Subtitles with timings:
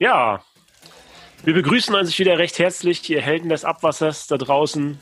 [0.00, 0.42] Ja,
[1.44, 4.98] wir begrüßen uns wieder recht herzlich, ihr Helden des Abwassers da draußen,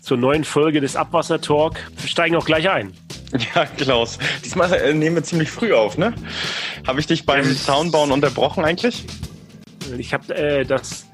[0.00, 1.76] zur neuen Folge des Abwasser-Talk.
[2.00, 2.92] Wir steigen auch gleich ein.
[3.54, 4.18] Ja, Klaus.
[4.44, 6.14] Diesmal äh, nehmen wir ziemlich früh auf, ne?
[6.86, 9.04] Habe ich dich beim Zaunbauen unterbrochen eigentlich?
[9.98, 11.06] Ich habe äh, das,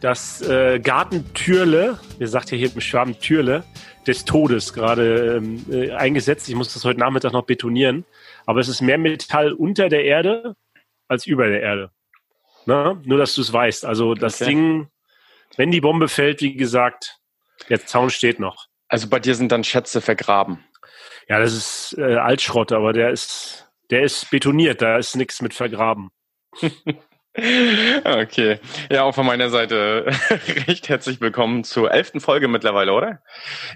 [0.00, 3.64] das äh, Gartentürle, wir sagt ja hier im Schwaben Türle,
[4.06, 6.48] des Todes gerade ähm, äh, eingesetzt.
[6.48, 8.06] Ich muss das heute Nachmittag noch betonieren.
[8.46, 10.56] Aber es ist mehr Metall unter der Erde
[11.06, 11.90] als über der Erde.
[12.68, 13.00] Ne?
[13.06, 13.86] Nur, dass du es weißt.
[13.86, 14.50] Also das okay.
[14.50, 14.90] Ding,
[15.56, 17.18] wenn die Bombe fällt, wie gesagt,
[17.70, 18.66] der Zaun steht noch.
[18.88, 20.62] Also bei dir sind dann Schätze vergraben.
[21.30, 25.54] Ja, das ist äh, Altschrott, aber der ist, der ist betoniert, da ist nichts mit
[25.54, 26.10] vergraben.
[27.34, 28.58] Okay.
[28.90, 30.06] Ja, auch von meiner Seite
[30.66, 33.20] recht herzlich willkommen zur elften Folge mittlerweile, oder?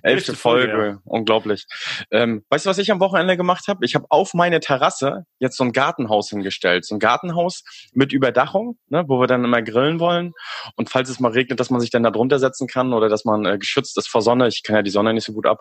[0.02, 0.98] Elfte Folge, Folge ja.
[1.04, 1.66] unglaublich.
[2.10, 3.84] Ähm, weißt du, was ich am Wochenende gemacht habe?
[3.84, 6.84] Ich habe auf meine Terrasse jetzt so ein Gartenhaus hingestellt.
[6.84, 10.32] So ein Gartenhaus mit Überdachung, ne, wo wir dann immer grillen wollen.
[10.74, 13.24] Und falls es mal regnet, dass man sich dann da drunter setzen kann oder dass
[13.24, 14.48] man äh, geschützt ist vor Sonne.
[14.48, 15.60] Ich kann ja die Sonne nicht so gut ab.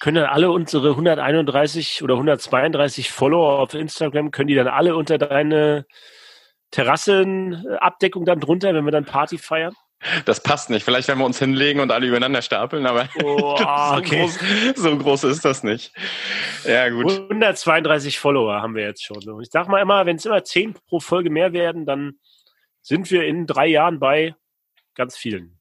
[0.00, 5.16] Können dann alle unsere 131 oder 132 Follower auf Instagram, können die dann alle unter
[5.16, 5.86] deine
[6.70, 9.74] Terrassenabdeckung dann drunter, wenn wir dann Party feiern?
[10.24, 10.82] Das passt nicht.
[10.82, 14.20] Vielleicht, wenn wir uns hinlegen und alle übereinander stapeln, aber oh, so, okay.
[14.20, 14.38] groß,
[14.76, 15.92] so, groß, ist das nicht.
[16.64, 17.10] Ja, gut.
[17.10, 19.18] 132 Follower haben wir jetzt schon.
[19.42, 22.14] Ich sag mal immer, wenn es immer 10 pro Folge mehr werden, dann
[22.80, 24.34] sind wir in drei Jahren bei
[24.94, 25.59] ganz vielen.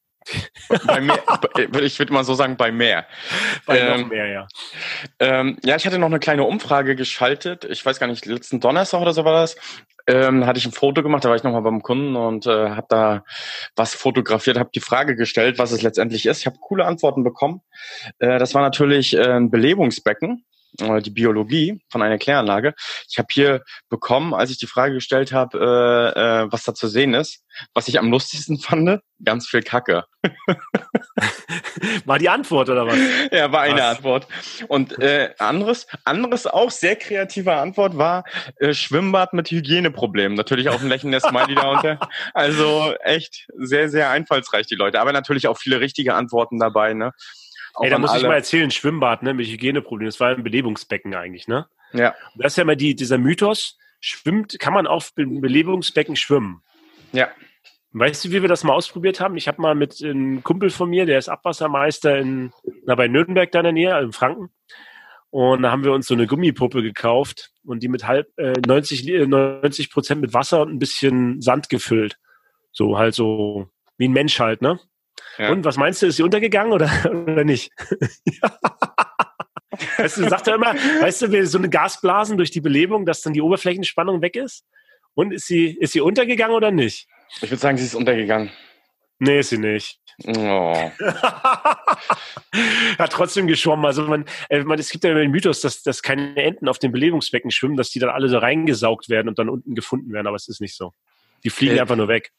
[0.85, 1.19] Bei mehr,
[1.81, 3.05] ich würde mal so sagen, bei mehr.
[3.65, 4.47] Bei ähm, noch mehr, ja.
[5.19, 7.65] Ähm, ja, ich hatte noch eine kleine Umfrage geschaltet.
[7.65, 9.55] Ich weiß gar nicht, letzten Donnerstag oder so war das.
[10.07, 12.87] Ähm, hatte ich ein Foto gemacht, da war ich nochmal beim Kunden und äh, habe
[12.89, 13.23] da
[13.75, 16.39] was fotografiert, habe die Frage gestellt, was es letztendlich ist.
[16.39, 17.61] Ich habe coole Antworten bekommen.
[18.17, 20.45] Äh, das war natürlich äh, ein Belebungsbecken
[21.01, 22.73] die Biologie von einer Kläranlage.
[23.09, 25.57] Ich habe hier bekommen, als ich die Frage gestellt habe,
[26.15, 30.05] äh, äh, was da zu sehen ist, was ich am lustigsten fand, ganz viel Kacke.
[32.05, 32.97] war die Antwort oder was?
[33.31, 33.97] Ja, war eine was?
[33.97, 34.27] Antwort.
[34.67, 38.23] Und äh, anderes, anderes auch sehr kreative Antwort war
[38.57, 40.37] äh, Schwimmbad mit Hygieneproblemen.
[40.37, 41.99] Natürlich auch ein lächelndes Smiley darunter.
[42.33, 44.99] Also echt sehr, sehr einfallsreich die Leute.
[44.99, 46.93] Aber natürlich auch viele richtige Antworten dabei.
[46.93, 47.13] Ne?
[47.79, 48.21] Ey, da muss alle.
[48.21, 50.09] ich mal erzählen, Schwimmbad, ne, mit Hygieneproblemen.
[50.09, 51.67] Das war ein Belebungsbecken eigentlich, ne?
[51.93, 52.15] Ja.
[52.33, 56.61] Und das ist ja immer die, dieser Mythos, schwimmt, kann man auf Belebungsbecken schwimmen?
[57.11, 57.29] Ja.
[57.91, 59.35] Weißt du, wie wir das mal ausprobiert haben?
[59.35, 62.53] Ich habe mal mit einem Kumpel von mir, der ist Abwassermeister in,
[62.85, 64.51] na, bei Nürnberg da in der Nähe, in Franken.
[65.31, 69.27] Und da haben wir uns so eine Gummipuppe gekauft und die mit halb äh, 90
[69.27, 72.17] 90 Prozent mit Wasser und ein bisschen Sand gefüllt.
[72.71, 74.79] So halt so wie ein Mensch halt, ne?
[75.37, 75.51] Ja.
[75.51, 76.89] Und was meinst du, ist sie untergegangen oder,
[77.27, 77.71] oder nicht?
[79.97, 83.33] weißt du, sagt er immer, weißt du, so eine Gasblasen durch die Belebung, dass dann
[83.33, 84.65] die Oberflächenspannung weg ist?
[85.13, 87.07] Und ist sie, ist sie untergegangen oder nicht?
[87.41, 88.51] Ich würde sagen, sie ist untergegangen.
[89.19, 89.99] Nee, ist sie nicht.
[90.25, 90.91] Oh.
[92.97, 93.85] Hat trotzdem geschwommen.
[93.85, 96.91] Also man, äh, man, es gibt ja den Mythos, dass, dass keine Enten auf den
[96.91, 100.35] Belebungsbecken schwimmen, dass die dann alle so reingesaugt werden und dann unten gefunden werden, aber
[100.35, 100.93] es ist nicht so.
[101.43, 102.31] Die fliegen äh, einfach nur weg.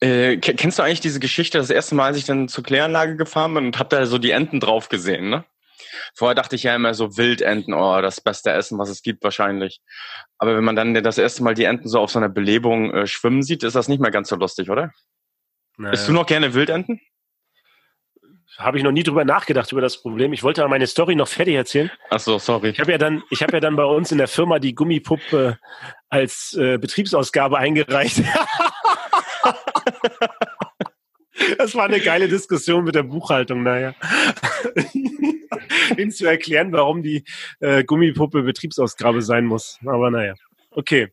[0.00, 3.54] Äh, kennst du eigentlich diese Geschichte, das erste Mal, als ich dann zur Kläranlage gefahren
[3.54, 5.44] bin und hab da so die Enten drauf gesehen, ne?
[6.14, 9.80] Vorher dachte ich ja immer so Wildenten, oh, das beste Essen, was es gibt wahrscheinlich.
[10.38, 13.06] Aber wenn man dann das erste Mal die Enten so auf so einer Belebung äh,
[13.06, 14.92] schwimmen sieht, ist das nicht mehr ganz so lustig, oder?
[15.76, 15.92] Naja.
[15.92, 17.00] Bist du noch gerne Wildenten?
[18.58, 20.32] Habe ich noch nie drüber nachgedacht über das Problem.
[20.32, 21.90] Ich wollte aber meine Story noch fertig erzählen.
[22.10, 22.70] Ach so, sorry.
[22.70, 25.58] Ich habe ja dann, ich habe ja dann bei uns in der Firma die Gummipuppe
[26.10, 28.22] als äh, Betriebsausgabe eingereicht.
[31.58, 33.94] Das war eine geile Diskussion mit der Buchhaltung, naja.
[35.96, 37.24] Ihnen zu erklären, warum die
[37.60, 39.78] äh, Gummipuppe Betriebsausgabe sein muss.
[39.84, 40.34] Aber naja.
[40.70, 41.08] Okay.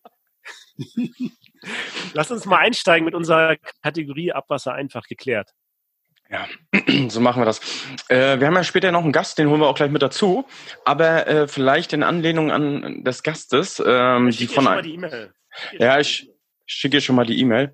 [2.14, 5.54] Lass uns mal einsteigen mit unserer Kategorie Abwasser einfach geklärt.
[6.30, 6.48] Ja,
[7.08, 7.62] so machen wir das.
[8.10, 10.46] Äh, wir haben ja später noch einen Gast, den holen wir auch gleich mit dazu.
[10.86, 15.32] Aber äh, vielleicht in Anlehnung an des Gastes, ähm, die von ein...
[15.80, 16.30] Ja, ich
[16.66, 17.74] schicke schon mal die E-Mail.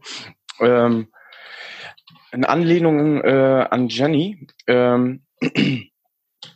[0.60, 1.08] Ähm,
[2.32, 5.24] in Anlehnung äh, an Jenny ähm,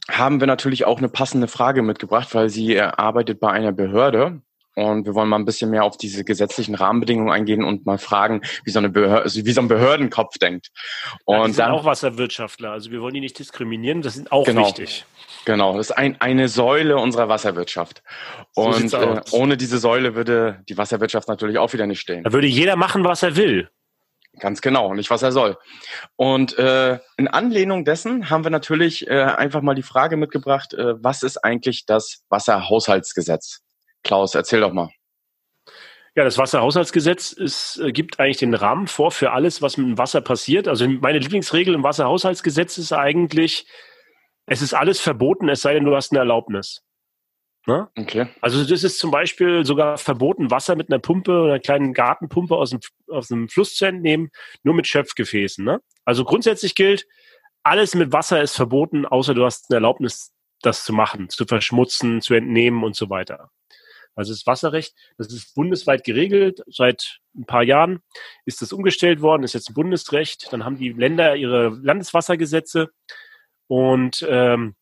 [0.10, 4.42] haben wir natürlich auch eine passende Frage mitgebracht, weil sie äh, arbeitet bei einer Behörde
[4.78, 8.42] und wir wollen mal ein bisschen mehr auf diese gesetzlichen Rahmenbedingungen eingehen und mal fragen,
[8.64, 10.70] wie so, eine Behörde, also wie so ein Behördenkopf denkt.
[11.26, 14.46] Und ja, sind dann, auch Wasserwirtschaftler, also wir wollen die nicht diskriminieren, das ist auch
[14.46, 15.06] genau, wichtig.
[15.46, 18.04] Genau, das ist ein, eine Säule unserer Wasserwirtschaft.
[18.54, 22.24] Und so äh, ohne diese Säule würde die Wasserwirtschaft natürlich auch wieder nicht stehen.
[22.24, 23.70] Da würde jeder machen, was er will.
[24.40, 25.58] Ganz genau, nicht was er soll.
[26.16, 31.02] Und äh, in Anlehnung dessen haben wir natürlich äh, einfach mal die Frage mitgebracht, äh,
[31.04, 33.62] was ist eigentlich das Wasserhaushaltsgesetz?
[34.04, 34.90] Klaus, erzähl doch mal.
[36.16, 39.98] Ja, das Wasserhaushaltsgesetz ist, äh, gibt eigentlich den Rahmen vor für alles, was mit dem
[39.98, 40.68] Wasser passiert.
[40.68, 43.68] Also meine Lieblingsregel im Wasserhaushaltsgesetz ist eigentlich,
[44.46, 46.87] es ist alles verboten, es sei denn, du hast eine Erlaubnis.
[47.68, 47.90] Ne?
[47.98, 48.28] Okay.
[48.40, 52.56] Also das ist zum Beispiel sogar verboten, Wasser mit einer Pumpe oder einer kleinen Gartenpumpe
[52.56, 52.80] aus dem,
[53.10, 54.32] aus dem Fluss zu entnehmen,
[54.64, 55.66] nur mit Schöpfgefäßen.
[55.66, 55.82] Ne?
[56.06, 57.06] Also grundsätzlich gilt,
[57.64, 62.22] alles mit Wasser ist verboten, außer du hast eine Erlaubnis, das zu machen, zu verschmutzen,
[62.22, 63.52] zu entnehmen und so weiter.
[64.16, 66.64] Also das Wasserrecht, das ist bundesweit geregelt.
[66.68, 68.00] Seit ein paar Jahren
[68.46, 70.48] ist das umgestellt worden, ist jetzt ein Bundesrecht.
[70.52, 72.92] Dann haben die Länder ihre Landeswassergesetze
[73.68, 74.76] und ähm,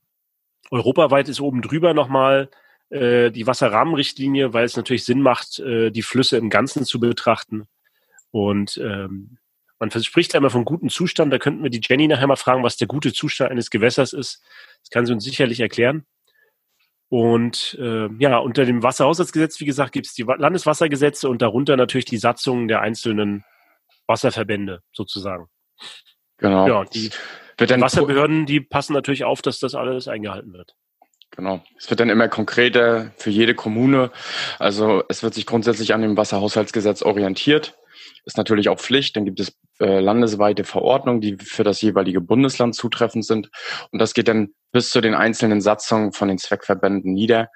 [0.70, 2.50] europaweit ist oben drüber nochmal
[2.96, 7.68] äh, die Wasserrahmenrichtlinie, weil es natürlich Sinn macht, äh, die Flüsse im Ganzen zu betrachten.
[8.32, 9.38] Und ähm,
[9.80, 11.32] man verspricht ja immer von gutem Zustand.
[11.34, 14.42] Da könnten wir die Jenny nachher mal fragen, was der gute Zustand eines Gewässers ist.
[14.82, 16.06] Das kann sie uns sicherlich erklären.
[17.10, 22.06] Und äh, ja, unter dem Wasserhaushaltsgesetz, wie gesagt, gibt es die Landeswassergesetze und darunter natürlich
[22.06, 23.44] die Satzungen der einzelnen
[24.08, 25.48] Wasserverbände sozusagen.
[26.38, 26.68] Genau.
[26.68, 27.12] Ja, die
[27.60, 30.76] Wasserbehörden, die passen natürlich auf, dass das alles eingehalten wird.
[31.36, 31.62] Genau.
[31.78, 34.12] Es wird dann immer konkreter für jede Kommune.
[34.58, 37.76] Also es wird sich grundsätzlich an dem Wasserhaushaltsgesetz orientiert
[38.26, 39.16] ist natürlich auch Pflicht.
[39.16, 43.50] Dann gibt es äh, landesweite Verordnungen, die für das jeweilige Bundesland zutreffend sind.
[43.92, 47.50] Und das geht dann bis zu den einzelnen Satzungen von den Zweckverbänden nieder,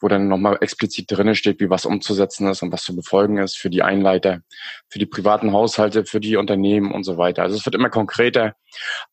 [0.00, 3.58] wo dann nochmal explizit drinnen steht, wie was umzusetzen ist und was zu befolgen ist
[3.58, 4.40] für die Einleiter,
[4.88, 7.42] für die privaten Haushalte, für die Unternehmen und so weiter.
[7.42, 8.54] Also es wird immer konkreter.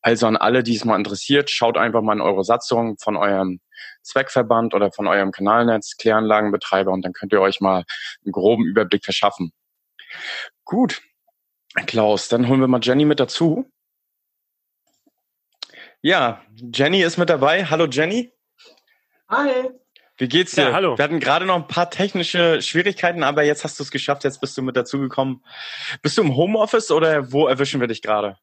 [0.01, 3.59] Also an alle, die es mal interessiert, schaut einfach mal in eure Satzung von eurem
[4.09, 7.85] Zweckverband oder von eurem Kanalnetz, Kläranlagenbetreiber und dann könnt ihr euch mal
[8.25, 9.53] einen groben Überblick verschaffen.
[10.65, 11.01] Gut,
[11.85, 13.71] Klaus, dann holen wir mal Jenny mit dazu.
[16.01, 17.65] Ja, Jenny ist mit dabei.
[17.65, 18.31] Hallo Jenny.
[19.27, 19.69] Hi.
[20.17, 20.69] Wie geht's dir?
[20.69, 20.97] Ja, hallo.
[20.97, 24.41] Wir hatten gerade noch ein paar technische Schwierigkeiten, aber jetzt hast du es geschafft, jetzt
[24.41, 25.45] bist du mit dazugekommen.
[26.01, 28.37] Bist du im Homeoffice oder wo erwischen wir dich gerade?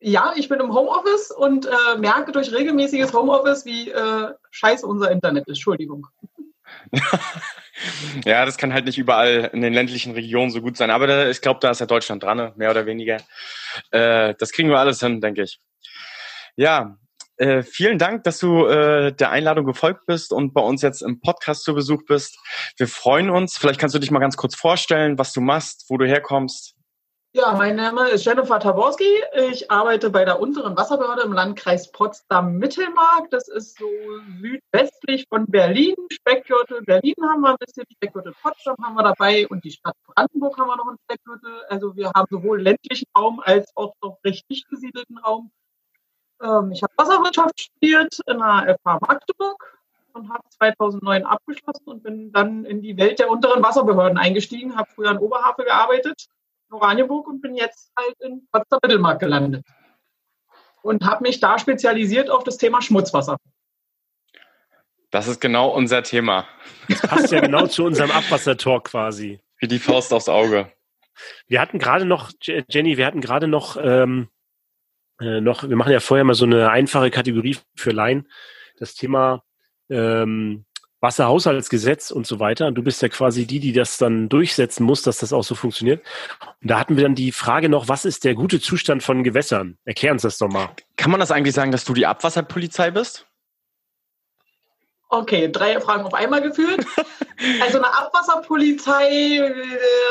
[0.00, 5.10] Ja, ich bin im Homeoffice und äh, merke durch regelmäßiges Homeoffice, wie äh, scheiße unser
[5.10, 5.58] Internet ist.
[5.58, 6.06] Entschuldigung.
[8.24, 10.90] Ja, das kann halt nicht überall in den ländlichen Regionen so gut sein.
[10.90, 12.52] Aber da, ich glaube, da ist ja Deutschland dran, ne?
[12.56, 13.18] mehr oder weniger.
[13.90, 15.60] Äh, das kriegen wir alles hin, denke ich.
[16.56, 16.98] Ja,
[17.36, 21.20] äh, vielen Dank, dass du äh, der Einladung gefolgt bist und bei uns jetzt im
[21.20, 22.38] Podcast zu Besuch bist.
[22.76, 23.56] Wir freuen uns.
[23.56, 26.74] Vielleicht kannst du dich mal ganz kurz vorstellen, was du machst, wo du herkommst.
[27.32, 29.04] Ja, mein Name ist Jennifer Taborski.
[29.52, 33.30] Ich arbeite bei der unteren Wasserbehörde im Landkreis Potsdam-Mittelmark.
[33.30, 33.88] Das ist so
[34.40, 35.94] südwestlich von Berlin.
[36.10, 40.58] Speckgürtel Berlin haben wir ein bisschen, Speckgürtel Potsdam haben wir dabei und die Stadt Brandenburg
[40.58, 41.62] haben wir noch einen Speckgürtel.
[41.68, 45.52] Also wir haben sowohl ländlichen Raum als auch noch richtig besiedelten Raum.
[46.42, 49.78] Ähm, ich habe Wasserwirtschaft studiert in der FH Magdeburg
[50.14, 54.90] und habe 2009 abgeschlossen und bin dann in die Welt der unteren Wasserbehörden eingestiegen, habe
[54.92, 56.28] früher in Oberhavel gearbeitet
[56.70, 59.64] Oranienburg und bin jetzt halt in Potsdam Mittelmark gelandet.
[60.82, 63.36] Und habe mich da spezialisiert auf das Thema Schmutzwasser.
[65.10, 66.46] Das ist genau unser Thema.
[66.88, 69.40] Das passt ja genau zu unserem Abwassertor quasi.
[69.58, 70.72] Wie die Faust aufs Auge.
[71.48, 74.28] Wir hatten gerade noch, Jenny, wir hatten gerade noch, ähm,
[75.20, 78.30] äh, noch, wir machen ja vorher mal so eine einfache Kategorie für Laien.
[78.78, 79.42] Das Thema
[79.90, 80.64] ähm,
[81.00, 82.66] Wasserhaushaltsgesetz und so weiter.
[82.66, 85.54] Und du bist ja quasi die, die das dann durchsetzen muss, dass das auch so
[85.54, 86.04] funktioniert.
[86.62, 89.78] Und da hatten wir dann die Frage noch, was ist der gute Zustand von Gewässern?
[89.84, 90.70] Erklär uns das doch mal.
[90.96, 93.26] Kann man das eigentlich sagen, dass du die Abwasserpolizei bist?
[95.08, 96.84] Okay, drei Fragen auf einmal geführt.
[97.60, 99.52] also eine Abwasserpolizei,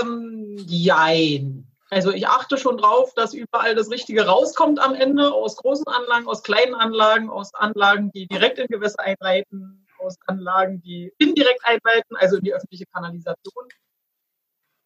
[0.01, 1.65] ähm, jein.
[1.89, 6.27] Also ich achte schon drauf, dass überall das Richtige rauskommt am Ende, aus großen Anlagen,
[6.27, 12.15] aus kleinen Anlagen, aus Anlagen, die direkt in Gewässer einleiten, aus Anlagen, die indirekt einleiten,
[12.17, 13.67] also in die öffentliche Kanalisation.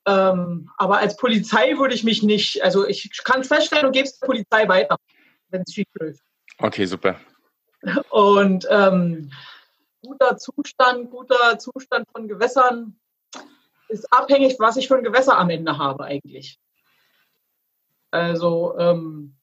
[0.05, 4.19] Ähm, aber als Polizei würde ich mich nicht, also ich kann feststellen und gebe es
[4.19, 4.97] der Polizei weiter,
[5.49, 6.21] wenn es schief läuft.
[6.57, 7.19] Okay, super.
[8.09, 9.31] Und ähm,
[10.01, 12.99] guter Zustand, guter Zustand von Gewässern
[13.89, 16.59] ist abhängig, was ich für ein Gewässer am Ende habe eigentlich.
[18.11, 19.35] Also ähm,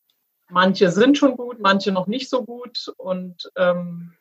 [0.49, 4.15] manche sind schon gut, manche noch nicht so gut und ähm,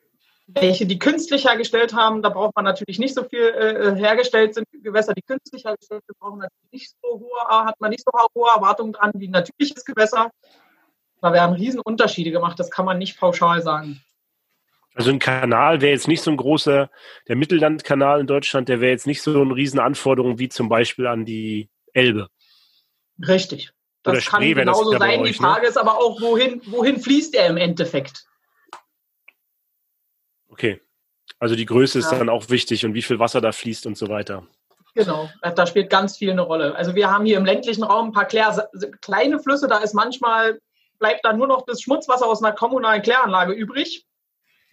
[0.54, 4.68] welche die künstlich hergestellt haben, da braucht man natürlich nicht so viel äh, hergestellt sind.
[4.72, 8.50] Gewässer, die künstlich hergestellt sind, brauchen natürlich nicht so hohe, hat man nicht so hohe
[8.50, 10.32] Erwartungen dran wie ein natürliches Gewässer.
[11.22, 14.02] Da werden Riesenunterschiede gemacht, das kann man nicht pauschal sagen.
[14.96, 16.90] Also ein Kanal wäre jetzt nicht so ein großer,
[17.28, 21.26] der Mittellandkanal in Deutschland, der wäre jetzt nicht so eine Riesenanforderung wie zum Beispiel an
[21.26, 22.30] die Elbe.
[23.26, 23.72] Richtig.
[24.04, 25.20] Das Oder kann Spree, genauso sein.
[25.20, 25.48] Euch, die ne?
[25.48, 25.68] Frage ne?
[25.68, 28.26] ist aber auch, wohin, wohin fließt er im Endeffekt?
[30.60, 30.82] Okay.
[31.40, 32.18] Also die Größe ist ja.
[32.18, 34.46] dann auch wichtig und wie viel Wasser da fließt und so weiter.
[34.94, 36.76] Genau, da spielt ganz viel eine Rolle.
[36.76, 40.60] Also wir haben hier im ländlichen Raum ein paar Klär kleine Flüsse, da ist manchmal,
[40.98, 44.06] bleibt dann nur noch das Schmutzwasser aus einer kommunalen Kläranlage übrig.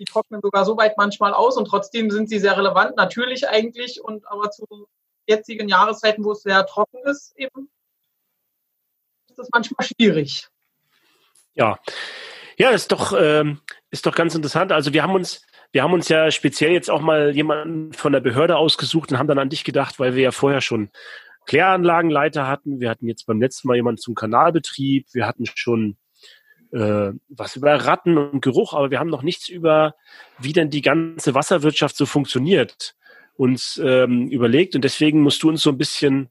[0.01, 4.03] Die trocknen sogar so weit manchmal aus und trotzdem sind sie sehr relevant, natürlich eigentlich,
[4.03, 4.89] und aber zu
[5.29, 7.71] jetzigen Jahreszeiten, wo es sehr trocken ist, eben,
[9.29, 10.49] ist das manchmal schwierig.
[11.55, 11.79] Ja,
[12.59, 14.73] ja, ist doch, ähm, ist doch ganz interessant.
[14.73, 15.43] Also wir haben uns,
[15.77, 19.29] wir haben uns ja speziell jetzt auch mal jemanden von der Behörde ausgesucht und haben
[19.29, 20.89] dann an dich gedacht, weil wir ja vorher schon
[21.45, 22.81] Kläranlagenleiter hatten.
[22.81, 25.07] Wir hatten jetzt beim letzten Mal jemanden zum Kanalbetrieb.
[25.13, 25.99] Wir hatten schon
[26.73, 29.95] äh, was über Ratten und Geruch, aber wir haben noch nichts über,
[30.39, 32.97] wie denn die ganze Wasserwirtschaft so funktioniert,
[33.37, 34.77] uns ähm, überlegt.
[34.77, 36.31] Und deswegen musst du uns so ein bisschen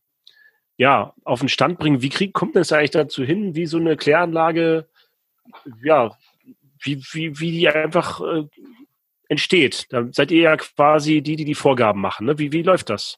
[0.75, 2.01] ja, auf den Stand bringen.
[2.01, 4.89] Wie krieg, kommt es eigentlich dazu hin, wie so eine Kläranlage,
[5.83, 6.17] ja,
[6.81, 8.45] wie, wie, wie die einfach äh,
[9.29, 9.85] entsteht?
[9.89, 12.27] Da seid ihr ja quasi die, die die Vorgaben machen.
[12.27, 12.37] Ne?
[12.37, 13.17] Wie, wie läuft das?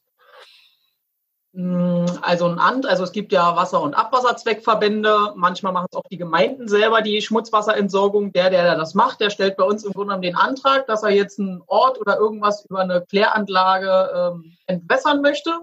[1.52, 5.32] Mm, also ein Amt, also es gibt ja Wasser- und Abwasserzweckverbände.
[5.36, 8.32] Manchmal machen es auch die Gemeinden selber die Schmutzwasserentsorgung.
[8.32, 11.40] Der, der das macht, der stellt bei uns im Grunde den Antrag, dass er jetzt
[11.40, 15.58] einen Ort oder irgendwas über eine Kläranlage ähm, entwässern möchte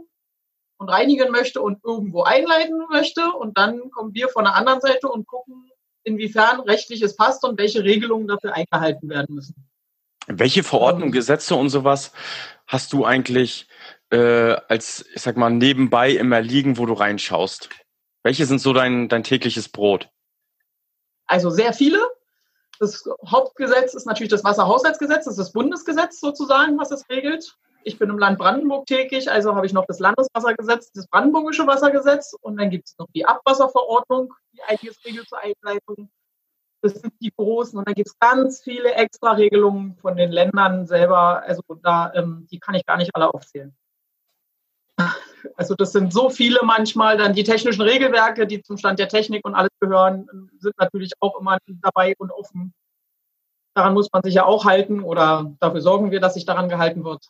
[0.78, 3.22] und reinigen möchte und irgendwo einleiten möchte.
[3.32, 5.70] Und dann kommen wir von der anderen Seite und gucken,
[6.04, 9.56] inwiefern rechtlich es passt und welche Regelungen dafür eingehalten werden müssen.
[10.28, 12.12] Welche Verordnungen, Gesetze und sowas
[12.68, 13.68] hast du eigentlich
[14.10, 17.70] äh, als, ich sag mal, nebenbei immer liegen, wo du reinschaust?
[18.24, 20.10] Welche sind so dein, dein tägliches Brot?
[21.28, 22.00] Also sehr viele.
[22.80, 27.56] Das Hauptgesetz ist natürlich das Wasserhaushaltsgesetz, das ist das Bundesgesetz sozusagen, was es regelt.
[27.84, 32.36] Ich bin im Land Brandenburg tätig, also habe ich noch das Landeswassergesetz, das Brandenburgische Wassergesetz
[32.42, 36.10] und dann gibt es noch die Abwasserverordnung, die einiges regelt zur Einleitung.
[36.86, 41.42] Das sind die großen und da gibt es ganz viele Extra-Regelungen von den Ländern selber.
[41.42, 43.76] Also da, ähm, die kann ich gar nicht alle aufzählen.
[45.56, 47.18] Also das sind so viele manchmal.
[47.18, 50.28] Dann die technischen Regelwerke, die zum Stand der Technik und alles gehören,
[50.60, 52.72] sind natürlich auch immer dabei und offen.
[53.74, 57.04] Daran muss man sich ja auch halten oder dafür sorgen wir, dass sich daran gehalten
[57.04, 57.30] wird.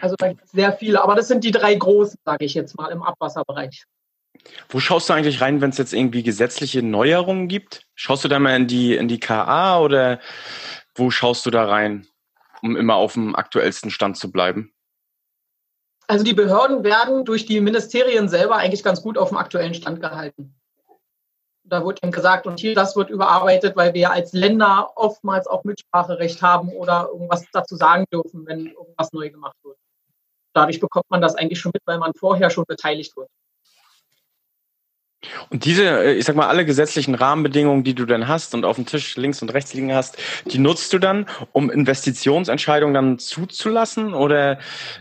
[0.00, 2.76] Also da gibt es sehr viele, aber das sind die drei großen, sage ich jetzt
[2.76, 3.84] mal, im Abwasserbereich.
[4.68, 7.86] Wo schaust du eigentlich rein, wenn es jetzt irgendwie gesetzliche Neuerungen gibt?
[7.94, 10.20] Schaust du da mal in die, in die KA oder
[10.94, 12.06] wo schaust du da rein,
[12.62, 14.72] um immer auf dem aktuellsten Stand zu bleiben?
[16.06, 20.00] Also die Behörden werden durch die Ministerien selber eigentlich ganz gut auf dem aktuellen Stand
[20.00, 20.54] gehalten.
[21.66, 25.64] Da wird eben gesagt, und hier das wird überarbeitet, weil wir als Länder oftmals auch
[25.64, 29.78] Mitspracherecht haben oder irgendwas dazu sagen dürfen, wenn irgendwas neu gemacht wird.
[30.52, 33.30] Dadurch bekommt man das eigentlich schon mit, weil man vorher schon beteiligt wird.
[35.50, 38.76] Und diese, äh, ich sag mal, alle gesetzlichen Rahmenbedingungen, die du dann hast und auf
[38.76, 40.16] dem Tisch links und rechts liegen hast,
[40.46, 44.58] die nutzt du dann, um Investitionsentscheidungen dann zuzulassen oder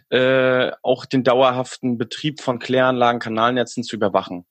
[0.10, 4.46] äh, auch den dauerhaften Betrieb von Kläranlagen, Kanalnetzen zu überwachen?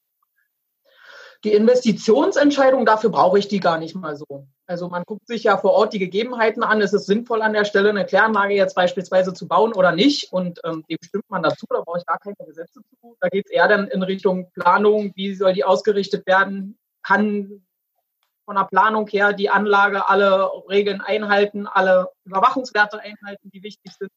[1.44, 4.46] Die Investitionsentscheidung, dafür brauche ich die gar nicht mal so.
[4.72, 6.80] Also man guckt sich ja vor Ort die Gegebenheiten an.
[6.80, 10.32] Ist es sinnvoll an der Stelle eine Kläranlage jetzt beispielsweise zu bauen oder nicht?
[10.32, 13.16] Und ähm, dem stimmt man dazu, da brauche ich gar keine Gesetze zu.
[13.20, 16.78] Da geht es eher dann in Richtung Planung, wie soll die ausgerichtet werden?
[17.02, 17.62] Kann
[18.46, 24.10] von der Planung her die Anlage alle Regeln einhalten, alle Überwachungswerte einhalten, die wichtig sind?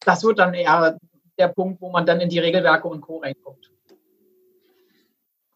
[0.00, 0.96] Das wird dann eher
[1.38, 3.18] der Punkt, wo man dann in die Regelwerke und Co.
[3.18, 3.70] reinguckt.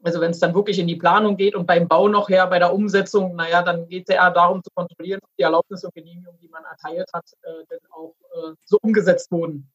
[0.07, 2.61] Also wenn es dann wirklich in die Planung geht und beim Bau noch her, bei
[2.61, 6.39] der Umsetzung, naja, dann geht es eher darum zu kontrollieren, ob die Erlaubnis und Genehmigung,
[6.41, 9.69] die man erteilt hat, äh, denn auch äh, so umgesetzt wurden,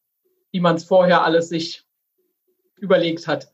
[0.53, 1.83] wie man es vorher alles sich
[2.77, 3.51] überlegt hat.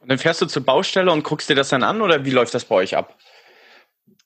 [0.00, 2.52] Und dann fährst du zur Baustelle und guckst dir das dann an oder wie läuft
[2.52, 3.16] das bei euch ab?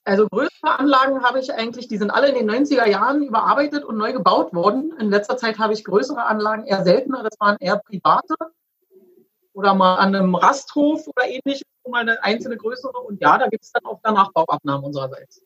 [0.03, 3.95] Also größere Anlagen habe ich eigentlich, die sind alle in den 90er Jahren überarbeitet und
[3.95, 4.93] neu gebaut worden.
[4.99, 8.35] In letzter Zeit habe ich größere Anlagen eher seltener, das waren eher private
[9.53, 12.97] oder mal an einem Rasthof oder ähnliches, mal eine einzelne größere.
[12.97, 15.41] Und ja, da gibt es dann auch danach Bauabnahmen unsererseits.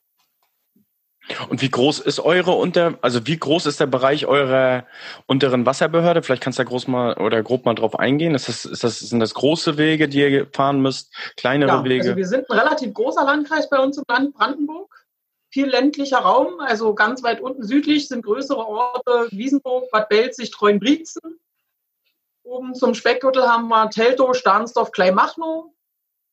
[1.49, 4.85] Und wie groß ist eure unter, also wie groß ist der Bereich eurer
[5.25, 6.23] unteren Wasserbehörde?
[6.23, 8.33] Vielleicht kannst du da groß mal oder grob mal drauf eingehen.
[8.33, 12.03] Ist das, ist das, sind das große Wege, die ihr fahren müsst, kleinere ja, Wege?
[12.03, 14.93] Also wir sind ein relativ großer Landkreis bei uns im Land Brandenburg.
[15.49, 21.36] Viel ländlicher Raum, also ganz weit unten südlich sind größere Orte, Wiesenburg, Bad Belzig, Treuenbrietzen.
[22.47, 25.73] Oben zum Speckgürtel haben wir Teltow, Stahnsdorf, Kleinmachnow.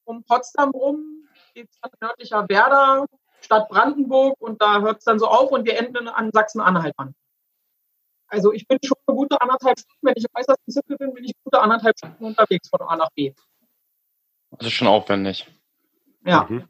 [0.04, 3.06] Um Potsdam rum geht es dann nördlicher Werder,
[3.40, 7.14] Stadt Brandenburg und da hört es dann so auf und wir enden an Sachsen-Anhalt an.
[8.28, 11.24] Also ich bin schon eine gute anderthalb Stunden, wenn ich im äußersten Zipfel bin, bin
[11.24, 13.32] ich gute anderthalb Stunden unterwegs von A nach B.
[14.52, 15.48] Das ist schon aufwendig.
[16.24, 16.46] Ja.
[16.48, 16.68] Mhm.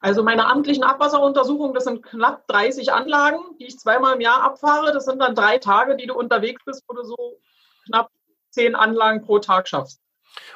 [0.00, 4.92] Also meine amtlichen Abwasseruntersuchungen, das sind knapp 30 Anlagen, die ich zweimal im Jahr abfahre.
[4.92, 7.40] Das sind dann drei Tage, die du unterwegs bist, wo du so
[7.86, 8.10] knapp
[8.54, 10.00] zehn Anlagen pro Tag schaffst.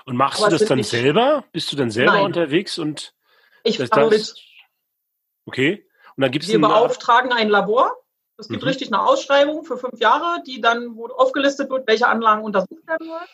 [0.04, 1.44] Und machst Aber du das dann selber?
[1.52, 2.24] Bist du dann selber Nein.
[2.24, 3.14] unterwegs und
[3.64, 4.34] ich fahre mit.
[5.46, 5.86] Okay.
[6.16, 7.96] Und dann gibt es Wir beauftragen ein Labor.
[8.38, 8.68] Es gibt mhm.
[8.68, 13.08] richtig eine Ausschreibung für fünf Jahre, die dann wo aufgelistet wird, welche Anlagen untersucht werden
[13.08, 13.28] sollen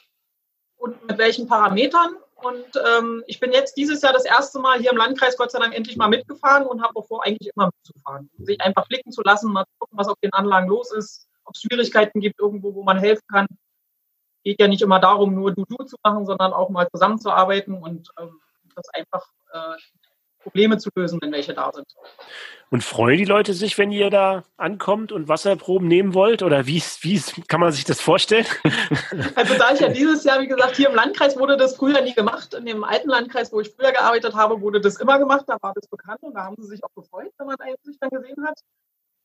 [0.76, 2.16] und mit welchen Parametern.
[2.36, 5.58] Und ähm, ich bin jetzt dieses Jahr das erste Mal hier im Landkreis Gott sei
[5.58, 8.30] Dank endlich mal mitgefahren und habe auch vor, eigentlich immer mitzufahren.
[8.38, 11.62] Sich einfach blicken zu lassen, mal gucken, was auf den Anlagen los ist, ob es
[11.62, 13.46] Schwierigkeiten gibt irgendwo, wo man helfen kann.
[14.44, 18.40] Geht ja nicht immer darum, nur Du-Du zu machen, sondern auch mal zusammenzuarbeiten und ähm,
[18.74, 19.76] das einfach äh,
[20.44, 21.86] Probleme zu lösen, wenn welche da sind.
[22.70, 26.42] Und freuen die Leute sich, wenn ihr da ankommt und Wasserproben nehmen wollt?
[26.42, 28.46] Oder wie, wie kann man sich das vorstellen?
[29.36, 32.14] Also da ich ja dieses Jahr, wie gesagt, hier im Landkreis wurde das früher nie
[32.14, 32.54] gemacht.
[32.54, 35.44] In dem alten Landkreis, wo ich früher gearbeitet habe, wurde das immer gemacht.
[35.46, 38.10] Da war das bekannt und da haben sie sich auch gefreut, wenn man sich dann
[38.10, 38.58] gesehen hat.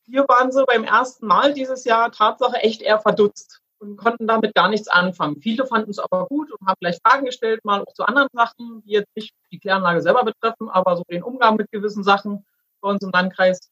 [0.06, 4.54] Hier waren sie beim ersten Mal dieses Jahr Tatsache echt eher verdutzt und konnten damit
[4.54, 5.40] gar nichts anfangen.
[5.40, 8.82] Viele fanden es aber gut und haben vielleicht Fragen gestellt, mal auch zu anderen Sachen,
[8.84, 12.44] die jetzt nicht die Kläranlage selber betreffen, aber so den Umgang mit gewissen Sachen
[12.80, 13.70] bei uns im Landkreis,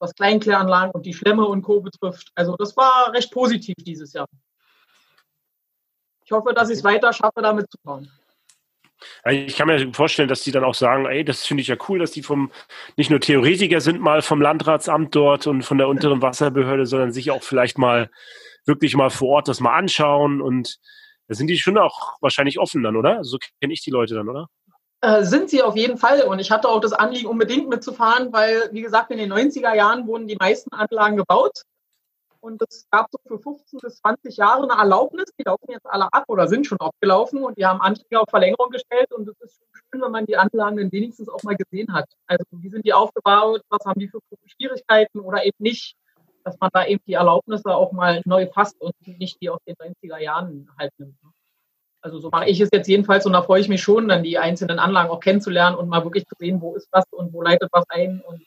[0.00, 1.80] was Kleinkläranlagen und die Schlemme und Co.
[1.80, 2.30] betrifft.
[2.34, 4.26] Also das war recht positiv dieses Jahr.
[6.24, 8.10] Ich hoffe, dass ich es weiter schaffe, damit zu bauen.
[9.30, 12.00] Ich kann mir vorstellen, dass die dann auch sagen, ey, das finde ich ja cool,
[12.00, 12.50] dass die vom
[12.96, 17.30] nicht nur Theoretiker sind mal vom Landratsamt dort und von der unteren Wasserbehörde, sondern sich
[17.30, 18.10] auch vielleicht mal
[18.68, 20.78] wirklich mal vor Ort das mal anschauen und
[21.26, 23.22] da sind die schon auch wahrscheinlich offen dann, oder?
[23.24, 24.48] So kenne ich die Leute dann, oder?
[25.00, 26.22] Äh, sind sie auf jeden Fall.
[26.22, 30.06] Und ich hatte auch das Anliegen, unbedingt mitzufahren, weil, wie gesagt, in den 90er Jahren
[30.06, 31.62] wurden die meisten Anlagen gebaut.
[32.40, 35.26] Und es gab so für 15 bis 20 Jahre eine Erlaubnis.
[35.38, 38.70] Die laufen jetzt alle ab oder sind schon abgelaufen und die haben Anträge auf Verlängerung
[38.70, 39.12] gestellt.
[39.12, 42.06] Und es ist schön, wenn man die Anlagen dann wenigstens auch mal gesehen hat.
[42.26, 43.62] Also, wie sind die aufgebaut?
[43.68, 45.96] Was haben die für Schwierigkeiten oder eben nicht?
[46.48, 49.76] Dass man da eben die Erlaubnisse auch mal neu fasst und nicht die aus den
[49.76, 51.22] 90er Jahren halt nimmt.
[51.22, 51.30] Ne?
[52.00, 54.38] Also so mache ich es jetzt jedenfalls und da freue ich mich schon, dann die
[54.38, 57.68] einzelnen Anlagen auch kennenzulernen und mal wirklich zu sehen, wo ist was und wo leitet
[57.72, 58.22] was ein.
[58.26, 58.46] Und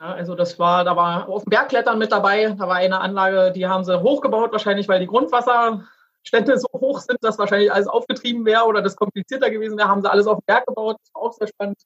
[0.00, 3.52] ja, also das war, da war auf dem Bergklettern mit dabei, da war eine Anlage,
[3.52, 8.44] die haben sie hochgebaut, wahrscheinlich weil die Grundwasserstände so hoch sind, dass wahrscheinlich alles aufgetrieben
[8.44, 11.22] wäre oder das komplizierter gewesen wäre, haben sie alles auf dem Berg gebaut, das war
[11.22, 11.78] auch sehr spannend.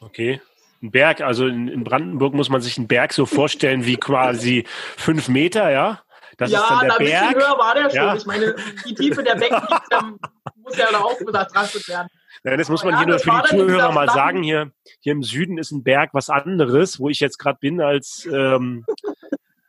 [0.00, 0.40] Okay
[0.82, 4.64] ein Berg, also in, in, Brandenburg muss man sich einen Berg so vorstellen wie quasi
[4.96, 6.02] fünf Meter, ja?
[6.36, 7.22] Das ja, ist dann der da Berg.
[7.22, 7.96] ein bisschen höher war der schon.
[7.96, 8.14] Ja.
[8.14, 10.18] Ich meine, die Tiefe der Becken
[10.56, 12.08] muss ja da auch betrachtet werden.
[12.44, 14.42] Ja, das muss man ja, hier nur für die Zuhörer mal sagen.
[14.42, 18.28] Hier, hier im Süden ist ein Berg was anderes, wo ich jetzt gerade bin, als
[18.30, 18.84] ähm,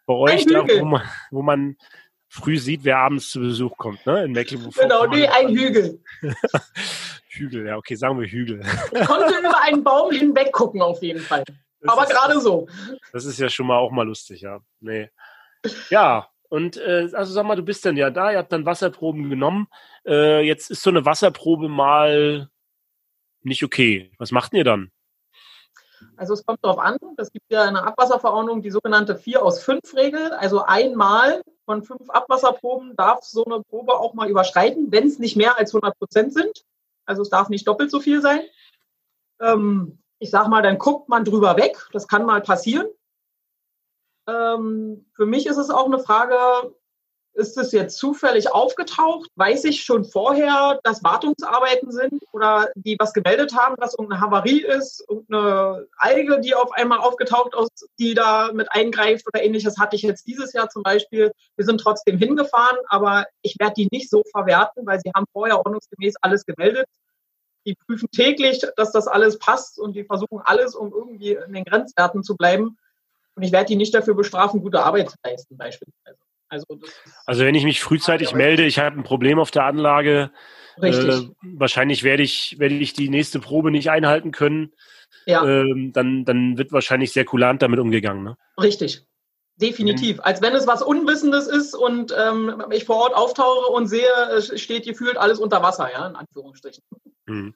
[0.05, 1.77] bei euch, da, wo, man, wo man
[2.37, 4.23] früh sieht, wer abends zu Besuch kommt, ne?
[4.23, 5.11] In Mecklenburg-Vorpommern.
[5.11, 5.99] Genau, nee, ein Hügel.
[7.27, 8.61] Hügel, ja, okay, sagen wir Hügel.
[8.91, 11.43] Ich konnte über einen Baum hinweg gucken, auf jeden Fall.
[11.81, 12.67] Das Aber gerade so.
[13.13, 14.59] Das ist ja schon mal auch mal lustig, ja.
[14.79, 15.09] Nee.
[15.89, 19.29] Ja, und äh, also sag mal, du bist dann ja da, ihr habt dann Wasserproben
[19.29, 19.67] genommen.
[20.05, 22.49] Äh, jetzt ist so eine Wasserprobe mal
[23.41, 24.11] nicht okay.
[24.17, 24.91] Was macht ihr dann?
[26.15, 29.93] Also es kommt darauf an, es gibt ja eine Abwasserverordnung die sogenannte 4 aus 5
[29.95, 30.31] Regel.
[30.33, 35.35] Also einmal von fünf Abwasserproben darf so eine Probe auch mal überschreiten, wenn es nicht
[35.35, 36.63] mehr als 100 Prozent sind.
[37.05, 38.39] Also es darf nicht doppelt so viel sein.
[39.41, 41.89] Ähm, ich sage mal, dann guckt man drüber weg.
[41.91, 42.87] Das kann mal passieren.
[44.27, 46.73] Ähm, für mich ist es auch eine Frage,
[47.37, 49.29] ist es jetzt zufällig aufgetaucht?
[49.35, 54.61] Weiß ich schon vorher, dass Wartungsarbeiten sind oder die was gemeldet haben, dass irgendeine Havarie
[54.63, 59.95] ist, irgendeine Alge, die auf einmal aufgetaucht ist, die da mit eingreift oder ähnliches, hatte
[59.95, 61.31] ich jetzt dieses Jahr zum Beispiel.
[61.55, 65.59] Wir sind trotzdem hingefahren, aber ich werde die nicht so verwerten, weil sie haben vorher
[65.59, 66.87] ordnungsgemäß alles gemeldet.
[67.65, 71.65] Die prüfen täglich, dass das alles passt und die versuchen alles, um irgendwie in den
[71.65, 72.77] Grenzwerten zu bleiben.
[73.35, 76.26] Und ich werde die nicht dafür bestrafen, gute Arbeit zu leisten, beispielsweise.
[76.49, 76.65] Also,
[77.25, 80.31] also wenn ich mich frühzeitig melde, ich habe ein Problem auf der Anlage,
[80.81, 84.73] äh, wahrscheinlich werde ich, werde ich die nächste Probe nicht einhalten können.
[85.25, 85.43] Ja.
[85.43, 88.23] Ähm, dann, dann wird wahrscheinlich sehr kulant damit umgegangen.
[88.23, 88.37] Ne?
[88.61, 89.05] Richtig.
[89.55, 90.17] Definitiv.
[90.17, 90.23] Mhm.
[90.23, 94.59] Als wenn es was Unwissendes ist und ähm, ich vor Ort auftauche und sehe, es
[94.61, 96.83] steht gefühlt alles unter Wasser, ja, in Anführungsstrichen.
[97.25, 97.55] Mhm.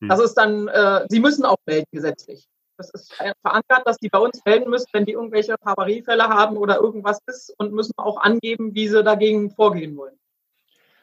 [0.00, 0.08] Mhm.
[0.08, 2.46] Das ist dann, äh, Sie müssen auch melden gesetzlich.
[2.78, 6.76] Das ist verankert, dass die bei uns melden müssen, wenn die irgendwelche Havariefälle haben oder
[6.76, 10.16] irgendwas ist und müssen auch angeben, wie sie dagegen vorgehen wollen.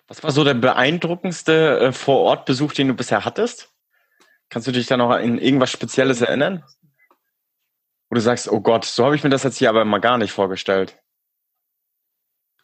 [0.07, 3.73] Was war so der beeindruckendste äh, Vorortbesuch, den du bisher hattest?
[4.49, 6.63] Kannst du dich da noch an irgendwas Spezielles erinnern?
[8.09, 10.17] Wo du sagst, oh Gott, so habe ich mir das jetzt hier aber mal gar
[10.17, 10.97] nicht vorgestellt.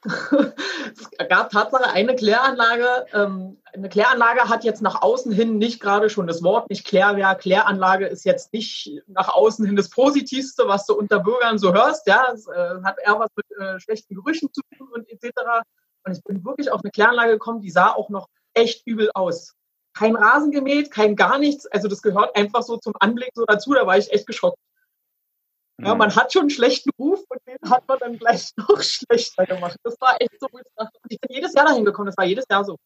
[0.03, 3.05] Es gab Tatsache eine Kläranlage.
[3.13, 7.41] Ähm, eine Kläranlage hat jetzt nach außen hin nicht gerade schon das Wort, nicht Klärwerk.
[7.41, 12.07] Kläranlage ist jetzt nicht nach außen hin das Positivste, was du unter Bürgern so hörst.
[12.07, 15.29] Ja, es äh, hat eher was mit äh, schlechten Gerüchen zu tun und etc.
[16.03, 19.53] Und ich bin wirklich auf eine Kläranlage gekommen, die sah auch noch echt übel aus.
[19.93, 21.67] Kein Rasen gemäht, kein gar nichts.
[21.67, 23.73] Also das gehört einfach so zum Anblick so dazu.
[23.73, 24.57] Da war ich echt geschockt.
[25.83, 29.45] Ja, man hat schon einen schlechten Ruf und den hat man dann gleich noch schlechter
[29.45, 29.77] gemacht.
[29.83, 30.47] Das war echt so.
[31.09, 32.77] Ich bin jedes Jahr dahin gekommen, das war jedes Jahr so.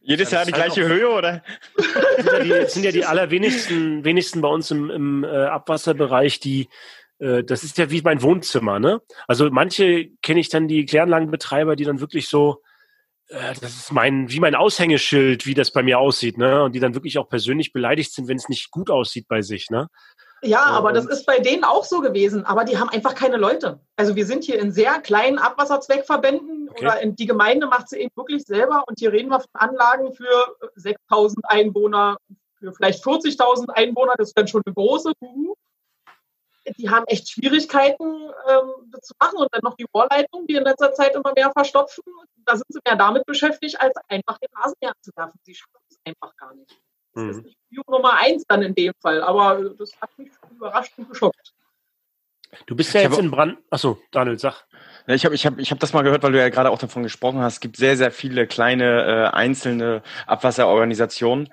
[0.00, 1.42] Jedes Jahr die halt gleiche Höhe, oder?
[1.76, 1.84] Das
[2.16, 6.68] sind ja die, sind ja die allerwenigsten wenigsten bei uns im, im äh, Abwasserbereich, die
[7.18, 9.02] äh, das ist ja wie mein Wohnzimmer, ne?
[9.26, 12.62] Also manche kenne ich dann die Kläranlagenbetreiber, die dann wirklich so,
[13.28, 16.62] äh, das ist mein, wie mein Aushängeschild, wie das bei mir aussieht, ne?
[16.62, 19.70] Und die dann wirklich auch persönlich beleidigt sind, wenn es nicht gut aussieht bei sich,
[19.70, 19.88] ne?
[20.42, 22.44] Ja, aber das ist bei denen auch so gewesen.
[22.44, 23.80] Aber die haben einfach keine Leute.
[23.96, 26.84] Also wir sind hier in sehr kleinen Abwasserzweckverbänden okay.
[26.84, 28.84] oder in, die Gemeinde macht sie eben wirklich selber.
[28.86, 32.18] Und hier reden wir von Anlagen für 6000 Einwohner,
[32.58, 34.14] für vielleicht 40.000 Einwohner.
[34.16, 35.12] Das ist dann schon eine große.
[36.76, 38.04] Die haben echt Schwierigkeiten
[38.48, 39.38] ähm, das zu machen.
[39.38, 42.04] Und dann noch die Rohrleitungen, die in letzter Zeit immer mehr verstopfen.
[42.44, 45.38] Da sind sie mehr damit beschäftigt, als einfach den Rasenmäher zu werfen.
[45.42, 46.78] Sie schaffen es einfach gar nicht.
[47.18, 47.30] Das mhm.
[47.30, 51.08] ist nicht View Nummer eins dann in dem Fall, aber das hat mich überrascht und
[51.08, 51.52] geschockt.
[52.66, 53.58] Du bist ja jetzt in Brand.
[53.70, 54.64] Achso, Daniel, sag.
[55.10, 57.02] Ich habe ich hab, ich hab das mal gehört, weil du ja gerade auch davon
[57.02, 57.54] gesprochen hast.
[57.54, 61.48] Es gibt sehr, sehr viele kleine äh, einzelne Abwasserorganisationen.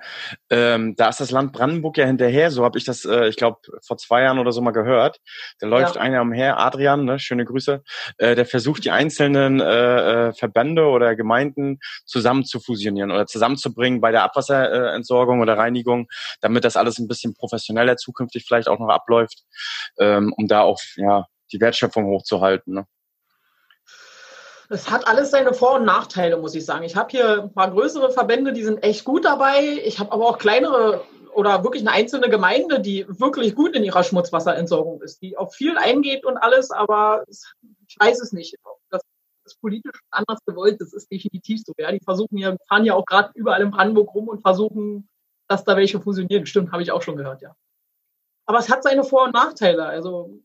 [0.50, 2.50] Ähm, da ist das Land Brandenburg ja hinterher.
[2.50, 5.22] So habe ich das, äh, ich glaube, vor zwei Jahren oder so mal gehört.
[5.58, 6.02] Da läuft ja.
[6.02, 7.82] einer umher, Adrian, ne, schöne Grüße.
[8.18, 14.02] Äh, der versucht die einzelnen äh, äh, Verbände oder Gemeinden zusammen zu fusionieren oder zusammenzubringen
[14.02, 16.08] bei der Abwasserentsorgung oder Reinigung,
[16.42, 19.44] damit das alles ein bisschen professioneller zukünftig vielleicht auch noch abläuft,
[19.98, 22.74] ähm, um da auch ja die Wertschöpfung hochzuhalten.
[22.74, 22.86] Ne?
[24.68, 26.84] Es hat alles seine Vor- und Nachteile, muss ich sagen.
[26.84, 29.62] Ich habe hier ein paar größere Verbände, die sind echt gut dabei.
[29.84, 34.02] Ich habe aber auch kleinere oder wirklich eine einzelne Gemeinde, die wirklich gut in ihrer
[34.02, 38.56] Schmutzwasserentsorgung ist, die auf viel eingeht und alles, aber ich weiß es nicht.
[38.90, 39.02] Das
[39.44, 41.72] ist politisch anders gewollt, das ist definitiv so.
[41.78, 41.92] Ja.
[41.92, 45.08] Die versuchen ja, fahren ja auch gerade überall in Brandenburg rum und versuchen,
[45.46, 46.46] dass da welche fusionieren.
[46.46, 47.54] Stimmt, habe ich auch schon gehört, ja.
[48.46, 49.84] Aber es hat seine Vor- und Nachteile.
[49.84, 50.40] Also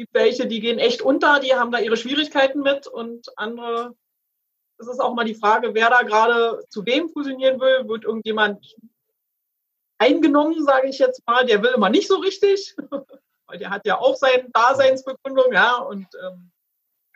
[0.00, 3.94] gibt welche, die gehen echt unter, die haben da ihre Schwierigkeiten mit und andere,
[4.78, 7.86] es ist auch mal die Frage, wer da gerade zu wem fusionieren will.
[7.86, 8.64] Wird irgendjemand
[9.98, 12.74] eingenommen, sage ich jetzt mal, der will immer nicht so richtig,
[13.46, 16.50] weil der hat ja auch seine Daseinsbegründung, ja, und ähm,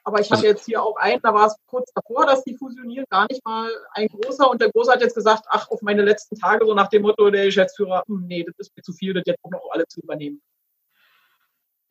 [0.06, 2.54] aber ich hatte also jetzt hier auch einen, da war es kurz davor, dass die
[2.54, 4.50] fusionieren, gar nicht mal ein großer.
[4.50, 7.30] Und der Große hat jetzt gesagt, ach, auf meine letzten Tage, so nach dem Motto,
[7.30, 10.02] der Geschäftsführer, hm, nee, das ist mir zu viel, das jetzt auch noch alle zu
[10.02, 10.42] übernehmen.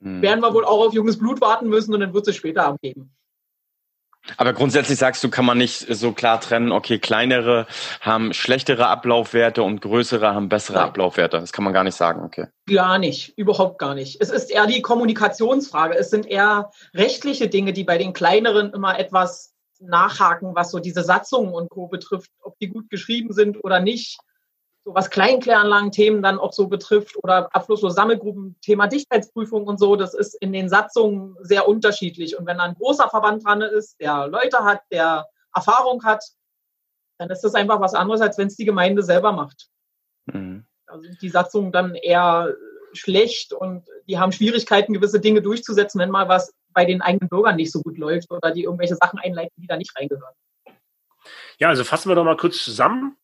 [0.04, 0.22] Hm.
[0.22, 3.12] Werden wir wohl auch auf junges Blut warten müssen und dann wird es später abgeben.
[4.38, 7.68] Aber grundsätzlich sagst du, kann man nicht so klar trennen, okay, kleinere
[8.00, 10.88] haben schlechtere Ablaufwerte und größere haben bessere Nein.
[10.88, 11.40] Ablaufwerte.
[11.40, 12.48] Das kann man gar nicht sagen, okay.
[12.68, 14.22] Gar nicht, überhaupt gar nicht.
[14.22, 15.96] Es ist eher die Kommunikationsfrage.
[15.96, 21.04] Es sind eher rechtliche Dinge, die bei den kleineren immer etwas nachhaken, was so diese
[21.04, 21.88] Satzungen und Co.
[21.88, 24.20] betrifft, ob die gut geschrieben sind oder nicht
[24.86, 30.14] so was Kleinkläranlagen-Themen dann auch so betrifft oder abflusslose Sammelgruppen, Thema Dichtheitsprüfung und so, das
[30.14, 32.38] ist in den Satzungen sehr unterschiedlich.
[32.38, 36.24] Und wenn da ein großer Verband dran ist, der Leute hat, der Erfahrung hat,
[37.18, 39.70] dann ist das einfach was anderes, als wenn es die Gemeinde selber macht.
[40.26, 40.66] Mhm.
[40.88, 42.54] Also die Satzungen dann eher
[42.92, 47.56] schlecht und die haben Schwierigkeiten, gewisse Dinge durchzusetzen, wenn mal was bei den eigenen Bürgern
[47.56, 50.34] nicht so gut läuft oder die irgendwelche Sachen einleiten, die da nicht reingehören.
[51.58, 53.16] Ja, also fassen wir doch mal kurz zusammen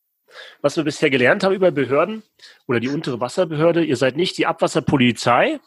[0.62, 2.24] was wir bisher gelernt haben über Behörden
[2.68, 3.84] oder die untere Wasserbehörde.
[3.84, 5.60] Ihr seid nicht die Abwasserpolizei,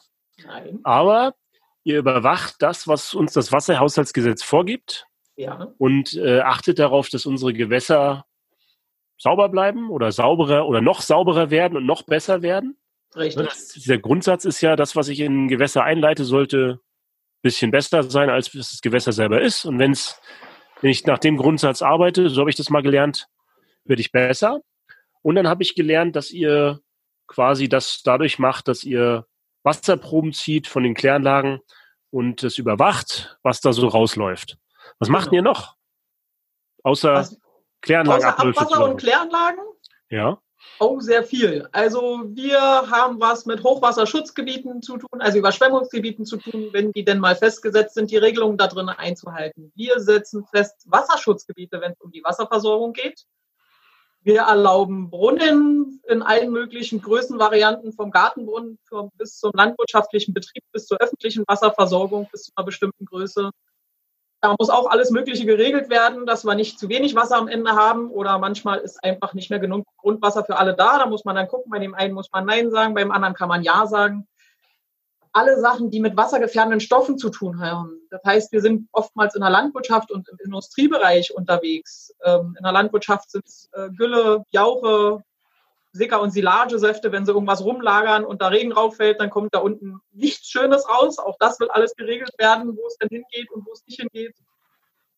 [0.44, 0.81] Nein.
[0.83, 1.35] aber
[1.85, 5.68] ihr überwacht das, was uns das Wasserhaushaltsgesetz vorgibt ja.
[5.79, 8.25] und äh, achtet darauf, dass unsere Gewässer
[9.18, 12.77] sauber bleiben oder sauberer oder noch sauberer werden und noch besser werden.
[13.14, 13.46] Richtig.
[13.46, 18.03] Das, dieser Grundsatz ist ja, das, was ich in Gewässer einleite, sollte ein bisschen besser
[18.05, 19.64] sein, als das Gewässer selber ist.
[19.64, 20.20] Und wenn es,
[20.81, 23.29] wenn ich nach dem Grundsatz arbeite, so habe ich das mal gelernt,
[23.85, 24.61] werde ich besser.
[25.23, 26.81] Und dann habe ich gelernt, dass ihr
[27.27, 29.27] quasi das dadurch macht, dass ihr
[29.62, 31.61] Wasserproben zieht von den Kläranlagen
[32.11, 34.59] und es überwacht, was da so rausläuft.
[34.99, 35.37] Was macht genau.
[35.37, 35.77] ihr noch?
[36.83, 37.38] Außer was?
[37.81, 38.25] Kläranlagen.
[38.25, 39.62] Außer Abwasser und Kläranlagen?
[40.11, 40.38] Ja.
[40.79, 41.68] Oh, sehr viel.
[41.73, 47.18] Also wir haben was mit Hochwasserschutzgebieten zu tun, also Überschwemmungsgebieten zu tun, wenn die denn
[47.18, 49.73] mal festgesetzt sind, die Regelungen da drin einzuhalten.
[49.75, 53.25] Wir setzen fest Wasserschutzgebiete, wenn es um die Wasserversorgung geht.
[54.24, 58.78] Wir erlauben Brunnen in allen möglichen Größenvarianten, vom Gartenbrunnen
[59.18, 63.50] bis zum landwirtschaftlichen Betrieb, bis zur öffentlichen Wasserversorgung, bis zu einer bestimmten Größe.
[64.40, 67.72] Da muss auch alles Mögliche geregelt werden, dass wir nicht zu wenig Wasser am Ende
[67.72, 70.98] haben oder manchmal ist einfach nicht mehr genug Grundwasser für alle da.
[70.98, 73.48] Da muss man dann gucken, bei dem einen muss man Nein sagen, beim anderen kann
[73.48, 74.26] man Ja sagen.
[75.33, 78.01] Alle Sachen, die mit wassergefährdenden Stoffen zu tun haben.
[78.11, 82.14] Das heißt, wir sind oftmals in der Landwirtschaft und im Industriebereich unterwegs.
[82.23, 85.23] Ähm, in der Landwirtschaft sind es äh, Gülle, Jauche,
[85.92, 90.01] Sicker- und Silagesäfte, wenn sie irgendwas rumlagern und da Regen rauffällt, dann kommt da unten
[90.12, 91.18] nichts Schönes raus.
[91.18, 94.35] Auch das wird alles geregelt werden, wo es denn hingeht und wo es nicht hingeht.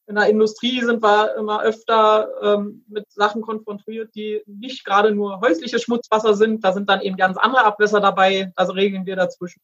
[0.07, 5.41] In der Industrie sind wir immer öfter ähm, mit Sachen konfrontiert, die nicht gerade nur
[5.41, 6.63] häusliches Schmutzwasser sind.
[6.63, 8.53] Da sind dann eben ganz andere Abwässer dabei.
[8.57, 9.63] Also regeln wir dazwischen.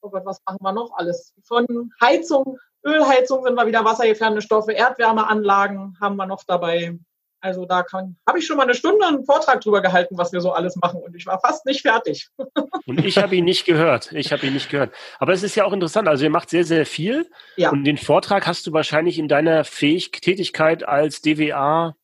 [0.00, 1.34] Oh Gott, was machen wir noch alles?
[1.44, 1.66] Von
[2.00, 6.98] Heizung, Ölheizung sind wir wieder wassergefährdende Stoffe, Erdwärmeanlagen haben wir noch dabei.
[7.40, 7.84] Also da
[8.26, 11.00] habe ich schon mal eine Stunde einen Vortrag drüber gehalten, was wir so alles machen
[11.00, 12.28] und ich war fast nicht fertig.
[12.86, 14.12] Und ich habe ihn nicht gehört.
[14.12, 14.94] Ich habe ihn nicht gehört.
[15.18, 16.08] Aber es ist ja auch interessant.
[16.08, 17.30] Also ihr macht sehr, sehr viel.
[17.56, 17.68] Ja.
[17.68, 21.94] Und den Vortrag hast du wahrscheinlich in deiner Fähig Tätigkeit als DWA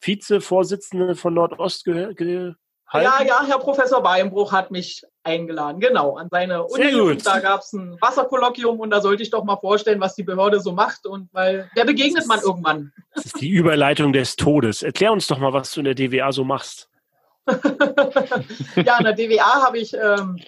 [0.00, 2.54] Vizevorsitzende von Nordost ge
[2.86, 3.06] halten?
[3.06, 6.84] Ja, ja, Herr Professor Beinbruch hat mich eingeladen, genau, an seine Uni.
[6.84, 7.26] Sehr gut.
[7.26, 10.60] Da gab es ein Wasserkolloquium und da sollte ich doch mal vorstellen, was die Behörde
[10.60, 12.92] so macht und weil der begegnet man irgendwann.
[13.14, 14.82] Das ist die Überleitung des Todes.
[14.82, 16.88] Erklär uns doch mal, was du in der DWA so machst.
[17.46, 20.38] ja, in der DWA habe ich ähm,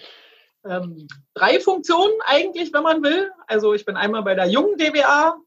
[0.65, 3.31] ähm, drei Funktionen eigentlich, wenn man will.
[3.47, 5.37] Also ich bin einmal bei der jungen DWA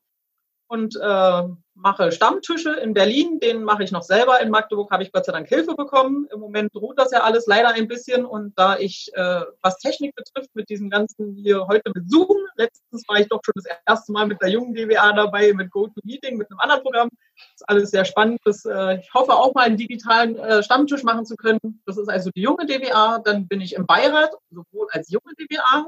[0.70, 1.42] und äh,
[1.74, 4.40] mache Stammtische in Berlin, den mache ich noch selber.
[4.40, 6.28] In Magdeburg habe ich Gott sei Dank Hilfe bekommen.
[6.32, 8.24] Im Moment ruht das ja alles leider ein bisschen.
[8.24, 13.02] Und da ich, äh, was Technik betrifft, mit diesem ganzen hier heute mit Zoom, letztens
[13.08, 16.48] war ich doch schon das erste Mal mit der jungen DWA dabei, mit GoToMeeting, mit
[16.52, 17.08] einem anderen Programm.
[17.34, 18.38] Das ist alles sehr spannend.
[18.44, 21.82] Das, äh, ich hoffe auch mal einen digitalen äh, Stammtisch machen zu können.
[21.84, 23.18] Das ist also die junge DWA.
[23.18, 25.86] Dann bin ich im Beirat, sowohl als junge DWA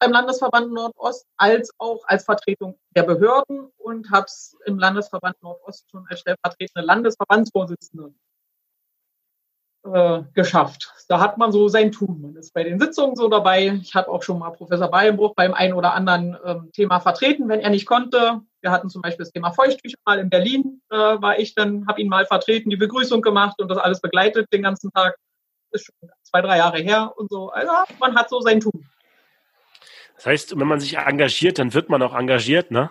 [0.00, 5.88] beim Landesverband Nordost als auch als Vertretung der Behörden und habe es im Landesverband Nordost
[5.90, 8.12] schon als stellvertretende Landesverbandsvorsitzende
[9.84, 10.92] äh, geschafft.
[11.08, 12.20] Da hat man so sein Tun.
[12.20, 13.78] Man ist bei den Sitzungen so dabei.
[13.82, 17.60] Ich habe auch schon mal Professor Ballenbruch beim einen oder anderen ähm, Thema vertreten, wenn
[17.60, 18.40] er nicht konnte.
[18.62, 22.00] Wir hatten zum Beispiel das Thema Feuchttücher mal in Berlin, äh, war ich dann, habe
[22.00, 25.16] ihn mal vertreten, die Begrüßung gemacht und das alles begleitet den ganzen Tag.
[25.72, 27.50] Ist schon zwei, drei Jahre her und so.
[27.50, 28.86] Also man hat so sein Tun.
[30.20, 32.90] Das heißt, wenn man sich engagiert, dann wird man auch engagiert, ne?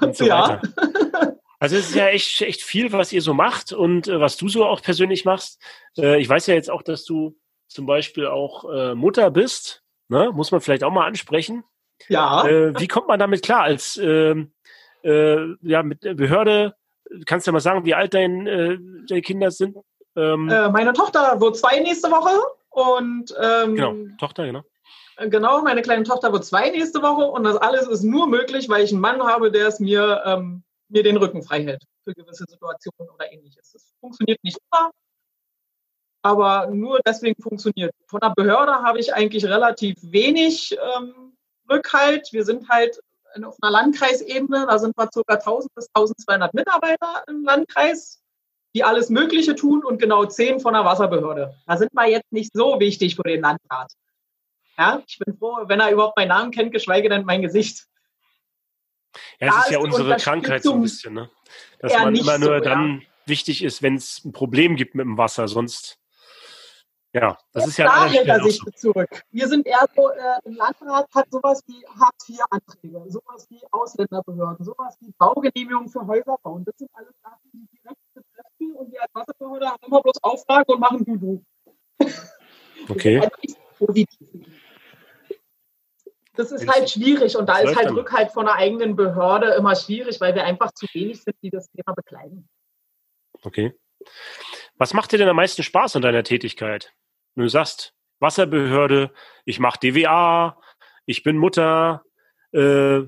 [0.00, 0.60] Und so ja.
[0.60, 1.36] weiter.
[1.60, 4.48] Also es ist ja echt, echt viel, was ihr so macht und äh, was du
[4.48, 5.62] so auch persönlich machst.
[5.96, 9.84] Äh, ich weiß ja jetzt auch, dass du zum Beispiel auch äh, Mutter bist.
[10.08, 10.32] Ne?
[10.34, 11.62] Muss man vielleicht auch mal ansprechen.
[12.08, 12.44] Ja.
[12.48, 14.52] Äh, wie kommt man damit klar als ähm,
[15.04, 16.74] äh, ja, mit Behörde?
[17.26, 18.76] Kannst du ja mal sagen, wie alt dein, äh,
[19.08, 19.76] deine Kinder sind?
[20.16, 22.36] Ähm, meine Tochter wird zwei nächste Woche
[22.70, 24.64] und ähm, genau, Tochter, genau.
[25.16, 28.84] Genau, meine kleine Tochter wird zwei nächste Woche und das alles ist nur möglich, weil
[28.84, 32.44] ich einen Mann habe, der es mir, ähm, mir den Rücken frei hält für gewisse
[32.48, 33.72] Situationen oder ähnliches.
[33.72, 34.90] Das funktioniert nicht immer,
[36.22, 37.94] aber nur deswegen funktioniert.
[38.06, 41.36] Von der Behörde habe ich eigentlich relativ wenig ähm,
[41.70, 42.32] Rückhalt.
[42.32, 42.98] Wir sind halt
[43.42, 45.34] auf einer Landkreisebene, da sind wir ca.
[45.34, 48.22] 1000 bis 1200 Mitarbeiter im Landkreis,
[48.74, 51.54] die alles Mögliche tun und genau zehn von der Wasserbehörde.
[51.66, 53.92] Da sind wir jetzt nicht so wichtig für den Landrat.
[54.76, 57.86] Ja, ich bin froh, wenn er überhaupt meinen Namen kennt, geschweige denn mein Gesicht.
[59.40, 61.30] Ja, es ist ja unsere Krankheit so ein bisschen, ne?
[61.78, 63.06] Dass man immer nur so, dann ja.
[63.26, 65.98] wichtig ist, wenn es ein Problem gibt mit dem Wasser, sonst
[67.14, 68.70] ja, das Jetzt ist ja da hält er sich so.
[68.72, 69.22] zurück.
[69.30, 74.96] Wir sind eher so, äh, im Landrat hat sowas wie Hartz-IV-Anträge, sowas wie Ausländerbehörden, sowas
[75.00, 76.64] wie Baugenehmigungen für Häuser bauen.
[76.64, 80.68] Das sind alles Sachen, die direkt betreffen und wir als Wasserbehörde haben immer bloß Auftrag
[80.68, 81.44] und machen du du.
[82.88, 83.18] Okay.
[83.18, 84.44] Also positiv
[86.36, 90.20] das ist halt schwierig und da ist halt Rückhalt von der eigenen Behörde immer schwierig,
[90.20, 92.48] weil wir einfach zu wenig sind, die das Thema bekleiden.
[93.42, 93.74] Okay.
[94.76, 96.92] Was macht dir denn am meisten Spaß an deiner Tätigkeit?
[97.34, 99.12] Wenn du sagst, Wasserbehörde,
[99.44, 100.60] ich mache DWA,
[101.06, 102.04] ich bin Mutter,
[102.52, 103.02] äh,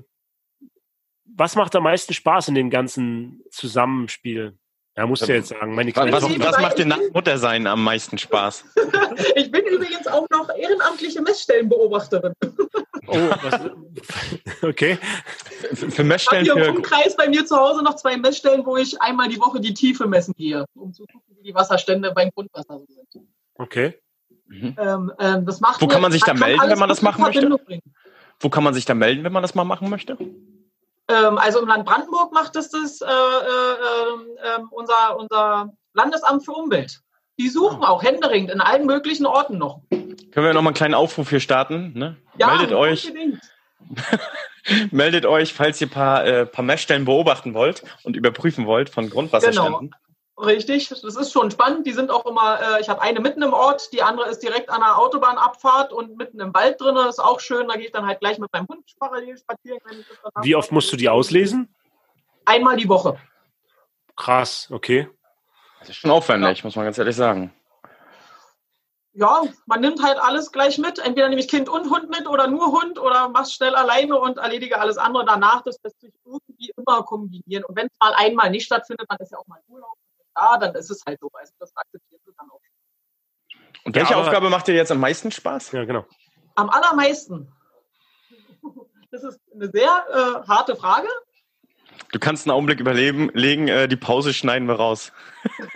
[1.25, 4.57] was macht am meisten Spaß in dem ganzen Zusammenspiel?
[4.95, 5.75] Ja, musst du jetzt sagen.
[5.75, 8.65] Meine was, was, was macht dir nach Muttersein am meisten Spaß?
[9.35, 12.33] ich bin übrigens auch noch ehrenamtliche Messstellenbeobachterin.
[13.07, 13.71] oh, was,
[14.63, 14.97] okay.
[15.73, 16.43] Für, für Messstellen?
[16.43, 19.29] Ich habe hier im Umkreis bei mir zu Hause noch zwei Messstellen, wo ich einmal
[19.29, 23.25] die Woche die Tiefe messen gehe, um zu gucken, wie die Wasserstände beim Grundwasser sind.
[23.55, 23.99] Okay.
[24.47, 24.75] Mhm.
[24.77, 27.49] Ähm, ähm, das macht Wo kann man sich da melden, wenn man das machen möchte?
[27.49, 27.81] Bringen.
[28.39, 30.17] Wo kann man sich da melden, wenn man das mal machen möchte?
[31.09, 36.51] Ähm, also im Land Brandenburg macht es das äh, äh, äh, unser, unser Landesamt für
[36.51, 37.01] Umwelt.
[37.39, 39.81] Die suchen auch händeringend in allen möglichen Orten noch.
[39.89, 41.93] Können wir noch mal einen kleinen Aufruf hier starten?
[41.95, 42.17] Ne?
[42.37, 43.07] Ja, Meldet euch.
[43.07, 43.41] Unbedingt.
[44.91, 49.09] Meldet euch, falls ihr ein paar, äh, paar Messstellen beobachten wollt und überprüfen wollt von
[49.09, 49.91] Grundwasserständen.
[49.91, 49.97] Genau.
[50.39, 51.87] Richtig, das ist schon spannend.
[51.87, 54.69] Die sind auch immer, äh, ich habe eine mitten im Ort, die andere ist direkt
[54.69, 56.93] an der Autobahnabfahrt und mitten im Wald drin.
[56.93, 57.67] Das ist auch schön.
[57.67, 59.79] Da gehe ich dann halt gleich mit meinem Hund parallel spazieren.
[60.41, 61.73] Wie oft musst du die auslesen?
[62.45, 63.17] Einmal die Woche.
[64.15, 65.09] Krass, okay.
[65.87, 66.65] Das ist schon aufwendig, ja.
[66.65, 67.53] muss man ganz ehrlich sagen.
[69.13, 70.99] Ja, man nimmt halt alles gleich mit.
[70.99, 74.37] Entweder nehme ich Kind und Hund mit oder nur Hund oder mach's schnell alleine und
[74.37, 75.63] erledige alles andere danach.
[75.63, 77.63] Das lässt sich irgendwie immer kombinieren.
[77.63, 79.97] Und wenn es mal einmal nicht stattfindet, dann ist ja auch mal Urlaub
[80.37, 81.29] da, dann ist es halt so.
[81.33, 82.61] Also das akzeptiert du dann auch.
[83.83, 85.71] Und welche ja, Aufgabe macht dir jetzt am meisten Spaß?
[85.71, 86.05] Ja, genau.
[86.55, 87.51] Am allermeisten.
[89.09, 91.07] Das ist eine sehr äh, harte Frage.
[92.11, 95.11] Du kannst einen Augenblick überlegen, legen, äh, die Pause schneiden wir raus.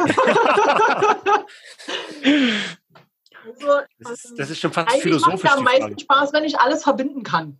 [3.45, 5.43] also, das, ist, das, ist, schon fast philosophisch.
[5.43, 7.57] Macht mir am meisten Spaß, wenn ich alles verbinden kann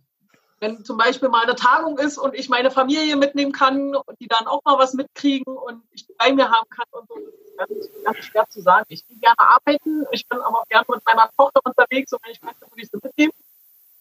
[0.62, 4.28] wenn zum Beispiel mal eine Tagung ist und ich meine Familie mitnehmen kann und die
[4.28, 7.16] dann auch mal was mitkriegen und ich bei mir haben kann und so,
[7.58, 8.86] das ist ganz, ganz schwer zu sagen.
[8.88, 12.30] Ich will gerne arbeiten, ich bin aber auch gerne mit meiner Tochter unterwegs und wenn
[12.30, 13.32] ich möchte, würde ich sie mitnehmen.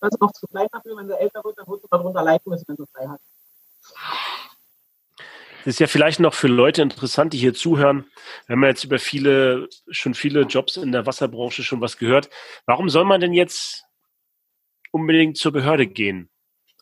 [0.01, 2.43] Wenn sie noch zu klein dafür, wenn sie älter wird, dann wird sie darunter leiden
[2.45, 3.19] müssen, wenn sie frei hat.
[5.63, 8.05] Das ist ja vielleicht noch für Leute interessant, die hier zuhören.
[8.47, 12.29] Wir haben ja jetzt über viele, schon viele Jobs in der Wasserbranche schon was gehört.
[12.65, 13.85] Warum soll man denn jetzt
[14.91, 16.29] unbedingt zur Behörde gehen?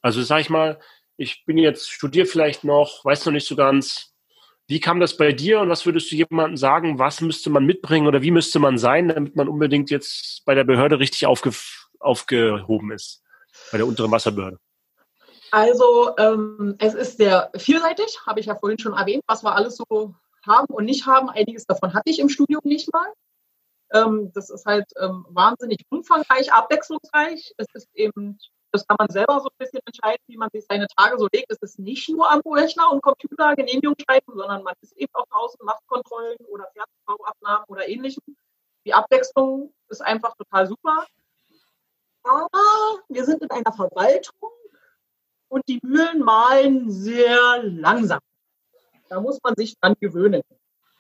[0.02, 0.80] Also sag ich mal,
[1.18, 4.14] ich bin jetzt, studiere vielleicht noch, weiß noch nicht so ganz.
[4.68, 8.08] Wie kam das bei dir und was würdest du jemandem sagen, was müsste man mitbringen
[8.08, 11.52] oder wie müsste man sein, damit man unbedingt jetzt bei der Behörde richtig aufge,
[12.00, 13.24] aufgehoben ist,
[13.72, 14.60] bei der unteren Wasserbehörde?
[15.52, 19.78] Also ähm, es ist sehr vielseitig, habe ich ja vorhin schon erwähnt, was wir alles
[19.78, 20.14] so
[20.46, 21.30] haben und nicht haben.
[21.30, 23.12] Einiges davon hatte ich im Studium nicht mal.
[23.92, 27.54] Ähm, das ist halt ähm, wahnsinnig umfangreich, abwechslungsreich.
[27.58, 28.38] Es ist eben
[28.72, 31.52] das kann man selber so ein bisschen entscheiden, wie man sich seine Tage so legt.
[31.52, 35.26] Es ist nicht nur am Rechner und Computer Genehmigung schreiben, sondern man ist eben auch
[35.28, 38.24] draußen, macht Kontrollen oder Fertigbauabnahmen oder ähnlichem.
[38.86, 41.06] Die Abwechslung ist einfach total super.
[42.24, 44.52] Aber wir sind in einer Verwaltung
[45.50, 48.20] und die Mühlen malen sehr langsam.
[49.10, 50.42] Da muss man sich dran gewöhnen.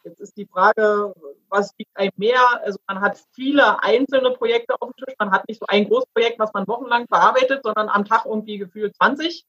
[0.03, 1.13] Jetzt ist die Frage,
[1.49, 2.41] was liegt einem mehr?
[2.63, 5.15] Also man hat viele einzelne Projekte auf dem Tisch.
[5.19, 8.95] Man hat nicht so ein Großprojekt, was man wochenlang bearbeitet, sondern am Tag irgendwie gefühlt
[8.95, 9.45] 20.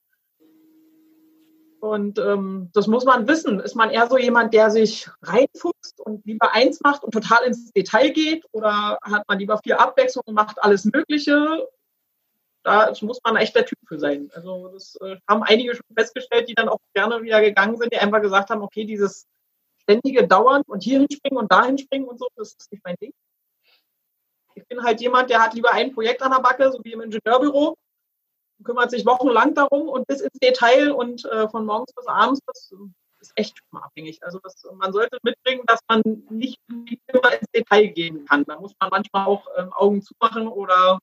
[1.81, 3.59] Und ähm, das muss man wissen.
[3.61, 7.73] Ist man eher so jemand, der sich reinfuchst und lieber eins macht und total ins
[7.73, 8.45] Detail geht?
[8.53, 11.67] Oder hat man lieber viel Abwechslung und macht alles Mögliche?
[12.63, 14.31] Da muss man echt der Typ für sein.
[14.35, 17.99] Also das äh, haben einige schon festgestellt, die dann auch gerne wieder gegangen sind, die
[17.99, 19.27] einfach gesagt haben, okay, dieses
[19.79, 23.13] ständige Dauern und hier hinspringen und da hinspringen und so, das ist nicht mein Ding.
[24.55, 27.01] Ich bin halt jemand, der hat lieber ein Projekt an der Backe, so wie im
[27.01, 27.77] Ingenieurbüro,
[28.63, 32.73] kümmert sich wochenlang darum und bis ins Detail und äh, von morgens bis abends, das
[33.21, 34.23] ist echt abhängig.
[34.23, 38.45] Also das, man sollte mitbringen, dass man nicht immer ins Detail gehen kann.
[38.45, 40.99] Da muss man manchmal auch ähm, Augen zumachen oder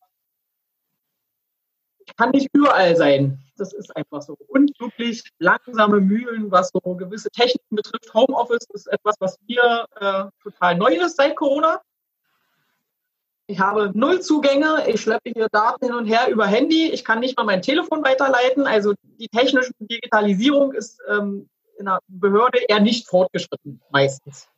[2.15, 3.39] kann nicht überall sein.
[3.57, 4.37] Das ist einfach so.
[4.47, 8.13] Und wirklich langsame Mühlen, was so gewisse Techniken betrifft.
[8.13, 11.81] Homeoffice ist etwas, was mir äh, total neu ist seit Corona.
[13.47, 14.83] Ich habe null Zugänge.
[14.87, 16.89] Ich schleppe hier Daten hin und her über Handy.
[16.89, 18.67] Ich kann nicht mal mein Telefon weiterleiten.
[18.67, 24.49] Also die technische Digitalisierung ist ähm, in der Behörde eher nicht fortgeschritten, meistens.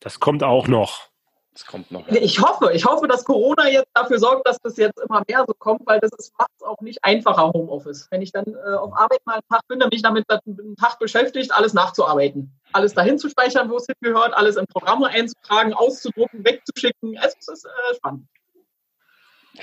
[0.00, 1.08] Das kommt auch noch.
[1.54, 2.06] Das kommt noch.
[2.08, 5.54] Ich hoffe, ich hoffe, dass Corona jetzt dafür sorgt, dass das jetzt immer mehr so
[5.56, 8.08] kommt, weil das macht es auch nicht einfacher, Homeoffice.
[8.10, 10.74] Wenn ich dann äh, auf Arbeit mal einen Tag bin, dann bin ich damit einen
[10.74, 12.58] Tag beschäftigt, alles nachzuarbeiten.
[12.72, 17.16] Alles dahin zu speichern, wo es hingehört, alles in Programme einzutragen, auszudrucken, wegzuschicken.
[17.22, 18.26] Es ist äh, spannend.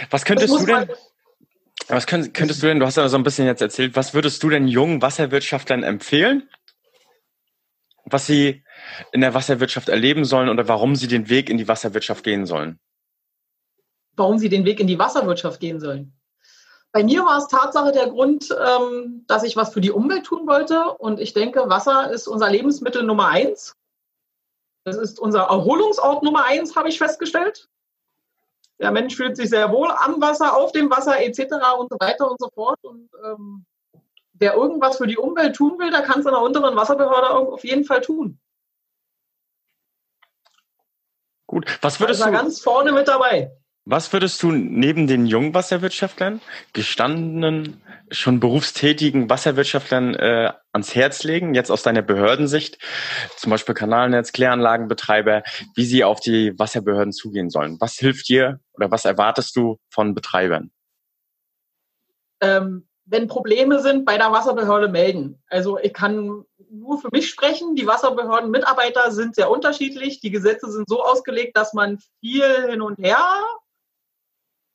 [0.10, 0.89] Was könntest du denn...
[1.89, 4.41] Was könntest, könntest du denn, du hast ja so ein bisschen jetzt erzählt, was würdest
[4.43, 6.47] du denn jungen Wasserwirtschaftlern empfehlen,
[8.06, 8.63] was sie
[9.12, 12.80] in der Wasserwirtschaft erleben sollen oder warum sie den Weg in die Wasserwirtschaft gehen sollen?
[14.15, 16.13] Warum sie den Weg in die Wasserwirtschaft gehen sollen?
[16.91, 20.46] Bei mir war es Tatsache der Grund, ähm, dass ich was für die Umwelt tun
[20.46, 20.91] wollte.
[20.98, 23.76] Und ich denke, Wasser ist unser Lebensmittel Nummer eins.
[24.84, 27.70] Das ist unser Erholungsort Nummer eins, habe ich festgestellt.
[28.80, 31.39] Der Mensch fühlt sich sehr wohl am Wasser, auf dem Wasser etc.
[31.78, 32.80] und so weiter und so fort.
[32.82, 33.66] Und ähm,
[34.34, 37.64] wer irgendwas für die Umwelt tun will, der kann es in der unteren Wasserbehörde auf
[37.64, 38.39] jeden Fall tun.
[41.62, 43.51] Gut, was würdest du ganz vorne mit dabei?
[43.86, 46.39] Was würdest du neben den jungen Wasserwirtschaftlern,
[46.74, 47.82] gestandenen,
[48.12, 52.78] schon berufstätigen Wasserwirtschaftlern äh, ans Herz legen, jetzt aus deiner Behördensicht,
[53.38, 55.41] zum Beispiel Kanalnetz, Kläranlagenbetreiber,
[55.76, 57.78] wie sie auf die Wasserbehörden zugehen sollen?
[57.80, 60.70] Was hilft dir oder was erwartest du von Betreibern?
[62.39, 65.41] Ähm, wenn Probleme sind, bei der Wasserbehörde melden.
[65.47, 67.76] Also ich kann nur für mich sprechen.
[67.76, 70.22] Die Wasserbehörden-Mitarbeiter sind sehr unterschiedlich.
[70.22, 73.19] Die Gesetze sind so ausgelegt, dass man viel hin und her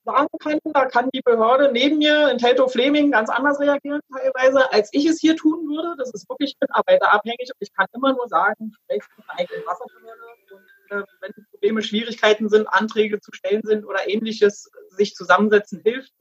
[0.05, 0.59] sagen kann.
[0.65, 5.21] Da kann die Behörde neben mir in Teltow-Fleming ganz anders reagieren teilweise, als ich es
[5.21, 5.97] hier tun würde.
[5.99, 10.23] Das ist wirklich mitarbeiterabhängig ich kann immer nur sagen, sprecht mit einer eigenen Wasserbehörde
[10.53, 16.13] und äh, wenn Probleme, Schwierigkeiten sind, Anträge zu stellen sind oder ähnliches, sich zusammensetzen hilft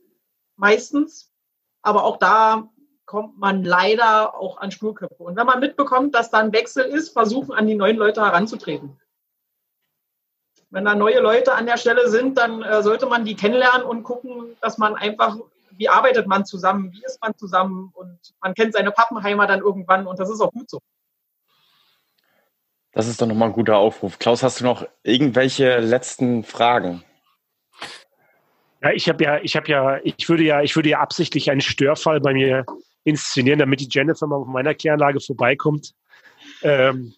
[0.56, 1.32] meistens.
[1.82, 2.72] Aber auch da
[3.06, 5.24] kommt man leider auch an Spurköpfe.
[5.24, 9.00] Und wenn man mitbekommt, dass da ein Wechsel ist, versuchen an die neuen Leute heranzutreten.
[10.72, 14.04] Wenn da neue Leute an der Stelle sind, dann äh, sollte man die kennenlernen und
[14.04, 15.38] gucken, dass man einfach,
[15.72, 20.08] wie arbeitet man zusammen, wie ist man zusammen und man kennt seine Pappenheimer dann irgendwann
[20.08, 20.80] und das ist auch gut so.
[22.92, 24.20] Das ist doch nochmal ein guter Aufruf.
[24.20, 27.04] Klaus, hast du noch irgendwelche letzten Fragen?
[28.82, 31.62] Ja, ich habe ja, ich habe ja, ich würde ja, ich würde ja absichtlich einen
[31.62, 32.66] Störfall bei mir
[33.06, 35.94] inszenieren, damit die Jennifer mal auf meiner Kläranlage vorbeikommt.
[36.62, 37.14] Ähm,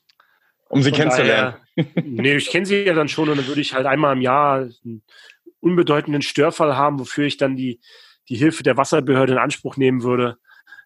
[0.69, 1.55] um sie kennenzulernen.
[2.03, 4.67] Nee, ich kenne sie ja dann schon und dann würde ich halt einmal im Jahr
[4.83, 5.03] einen
[5.59, 7.79] unbedeutenden Störfall haben, wofür ich dann die,
[8.29, 10.37] die Hilfe der Wasserbehörde in Anspruch nehmen würde.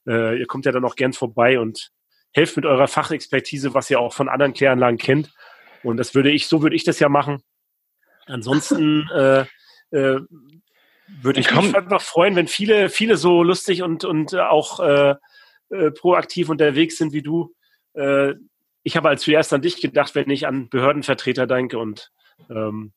[0.05, 1.91] Äh, ihr kommt ja dann auch gern vorbei und
[2.33, 5.31] helft mit eurer Fachexpertise, was ihr auch von anderen Kläranlagen kennt.
[5.83, 7.41] Und das würde ich, so würde ich das ja machen.
[8.25, 9.45] Ansonsten äh,
[9.91, 10.19] äh,
[11.21, 15.15] würde ich mich einfach freuen, wenn viele, viele so lustig und, und auch äh,
[15.69, 17.53] äh, proaktiv unterwegs sind wie du.
[17.93, 18.33] Äh,
[18.83, 22.11] ich habe als zuerst an dich gedacht, wenn ich an Behördenvertreter denke und
[22.49, 22.93] ähm,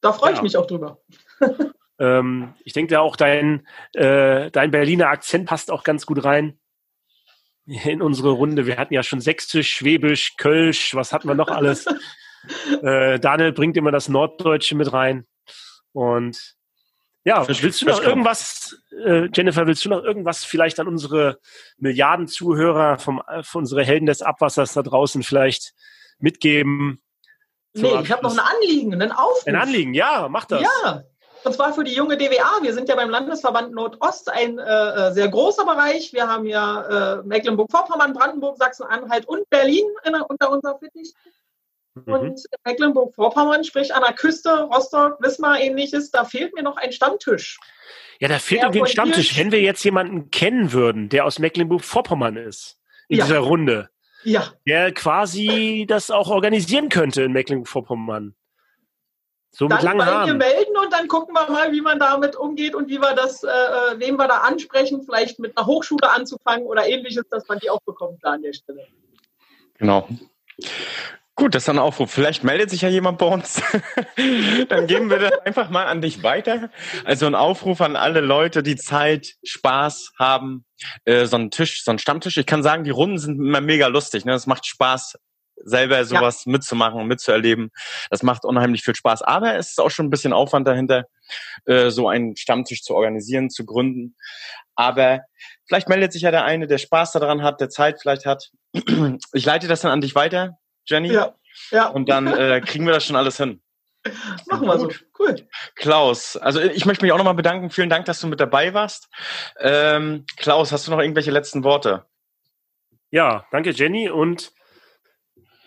[0.00, 1.00] da freue ich mich auch drüber.
[1.98, 6.58] ähm, ich denke da auch dein, äh, dein Berliner Akzent passt auch ganz gut rein
[7.66, 8.66] in unsere Runde.
[8.66, 11.86] Wir hatten ja schon Sächsisch, Schwäbisch, Kölsch, was hatten wir noch alles?
[12.82, 15.26] äh, Daniel bringt immer das Norddeutsche mit rein.
[15.92, 16.56] Und
[17.28, 21.38] ja, willst du noch irgendwas, äh, Jennifer, willst du noch irgendwas vielleicht an unsere
[21.76, 25.74] Milliarden Zuhörer, vom, äh, von unsere Helden des Abwassers da draußen vielleicht
[26.18, 27.02] mitgeben?
[27.74, 29.46] Nee, ich habe noch ein Anliegen, einen Aufruf.
[29.46, 30.62] Ein Anliegen, ja, mach das.
[30.62, 31.04] Ja,
[31.44, 32.62] und zwar für die junge DWA.
[32.62, 36.14] Wir sind ja beim Landesverband Nordost ein äh, äh, sehr großer Bereich.
[36.14, 41.12] Wir haben ja äh, Mecklenburg-Vorpommern, Brandenburg, Sachsen-Anhalt und Berlin in, unter unserer Fittich.
[42.06, 42.12] Mhm.
[42.12, 47.58] Und Mecklenburg-Vorpommern, sprich an der Küste, Rostock, Wismar, ähnliches, da fehlt mir noch ein Stammtisch.
[48.20, 49.36] Ja, da fehlt irgendwie ein Stammtisch.
[49.38, 52.78] Wenn wir jetzt jemanden kennen würden, der aus Mecklenburg-Vorpommern ist,
[53.08, 53.24] in ja.
[53.24, 53.90] dieser Runde,
[54.24, 54.52] ja.
[54.66, 58.34] der quasi das auch organisieren könnte in Mecklenburg-Vorpommern.
[59.50, 60.38] So dann mit langen bei Haaren.
[60.38, 63.48] melden und dann gucken wir mal, wie man damit umgeht und wie wir das, äh,
[63.48, 67.70] äh, wen wir da ansprechen, vielleicht mit einer Hochschule anzufangen oder ähnliches, dass man die
[67.70, 68.86] auch bekommt da an der Stelle.
[69.78, 70.08] Genau.
[71.38, 72.10] Gut, das ist ein Aufruf.
[72.10, 73.62] Vielleicht meldet sich ja jemand bei uns.
[74.68, 76.68] Dann geben wir das einfach mal an dich weiter.
[77.04, 80.64] Also ein Aufruf an alle Leute, die Zeit, Spaß haben,
[81.04, 82.38] äh, so einen Tisch, so einen Stammtisch.
[82.38, 84.24] Ich kann sagen, die Runden sind immer mega lustig.
[84.24, 84.32] Ne?
[84.32, 85.16] Es macht Spaß,
[85.64, 86.50] selber sowas ja.
[86.50, 87.70] mitzumachen und mitzuerleben.
[88.10, 89.22] Das macht unheimlich viel Spaß.
[89.22, 91.04] Aber es ist auch schon ein bisschen Aufwand dahinter,
[91.66, 94.16] äh, so einen Stammtisch zu organisieren, zu gründen.
[94.74, 95.20] Aber
[95.68, 98.50] vielleicht meldet sich ja der eine, der Spaß daran hat, der Zeit vielleicht hat.
[99.32, 100.58] Ich leite das dann an dich weiter.
[100.88, 101.12] Jenny.
[101.12, 101.34] Ja.
[101.70, 101.88] ja.
[101.88, 103.60] Und dann äh, kriegen wir das schon alles hin.
[104.46, 104.90] Machen wir so.
[105.18, 105.48] Cool.
[105.74, 107.70] Klaus, also ich möchte mich auch nochmal bedanken.
[107.70, 109.08] Vielen Dank, dass du mit dabei warst.
[109.58, 112.06] Ähm, Klaus, hast du noch irgendwelche letzten Worte?
[113.10, 114.52] Ja, danke Jenny und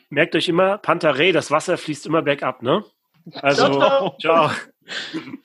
[0.09, 2.83] merkt euch immer, Pantarei, das Wasser fließt immer bergab, ne?
[3.35, 4.17] Also, ciao.
[4.19, 4.51] ciao.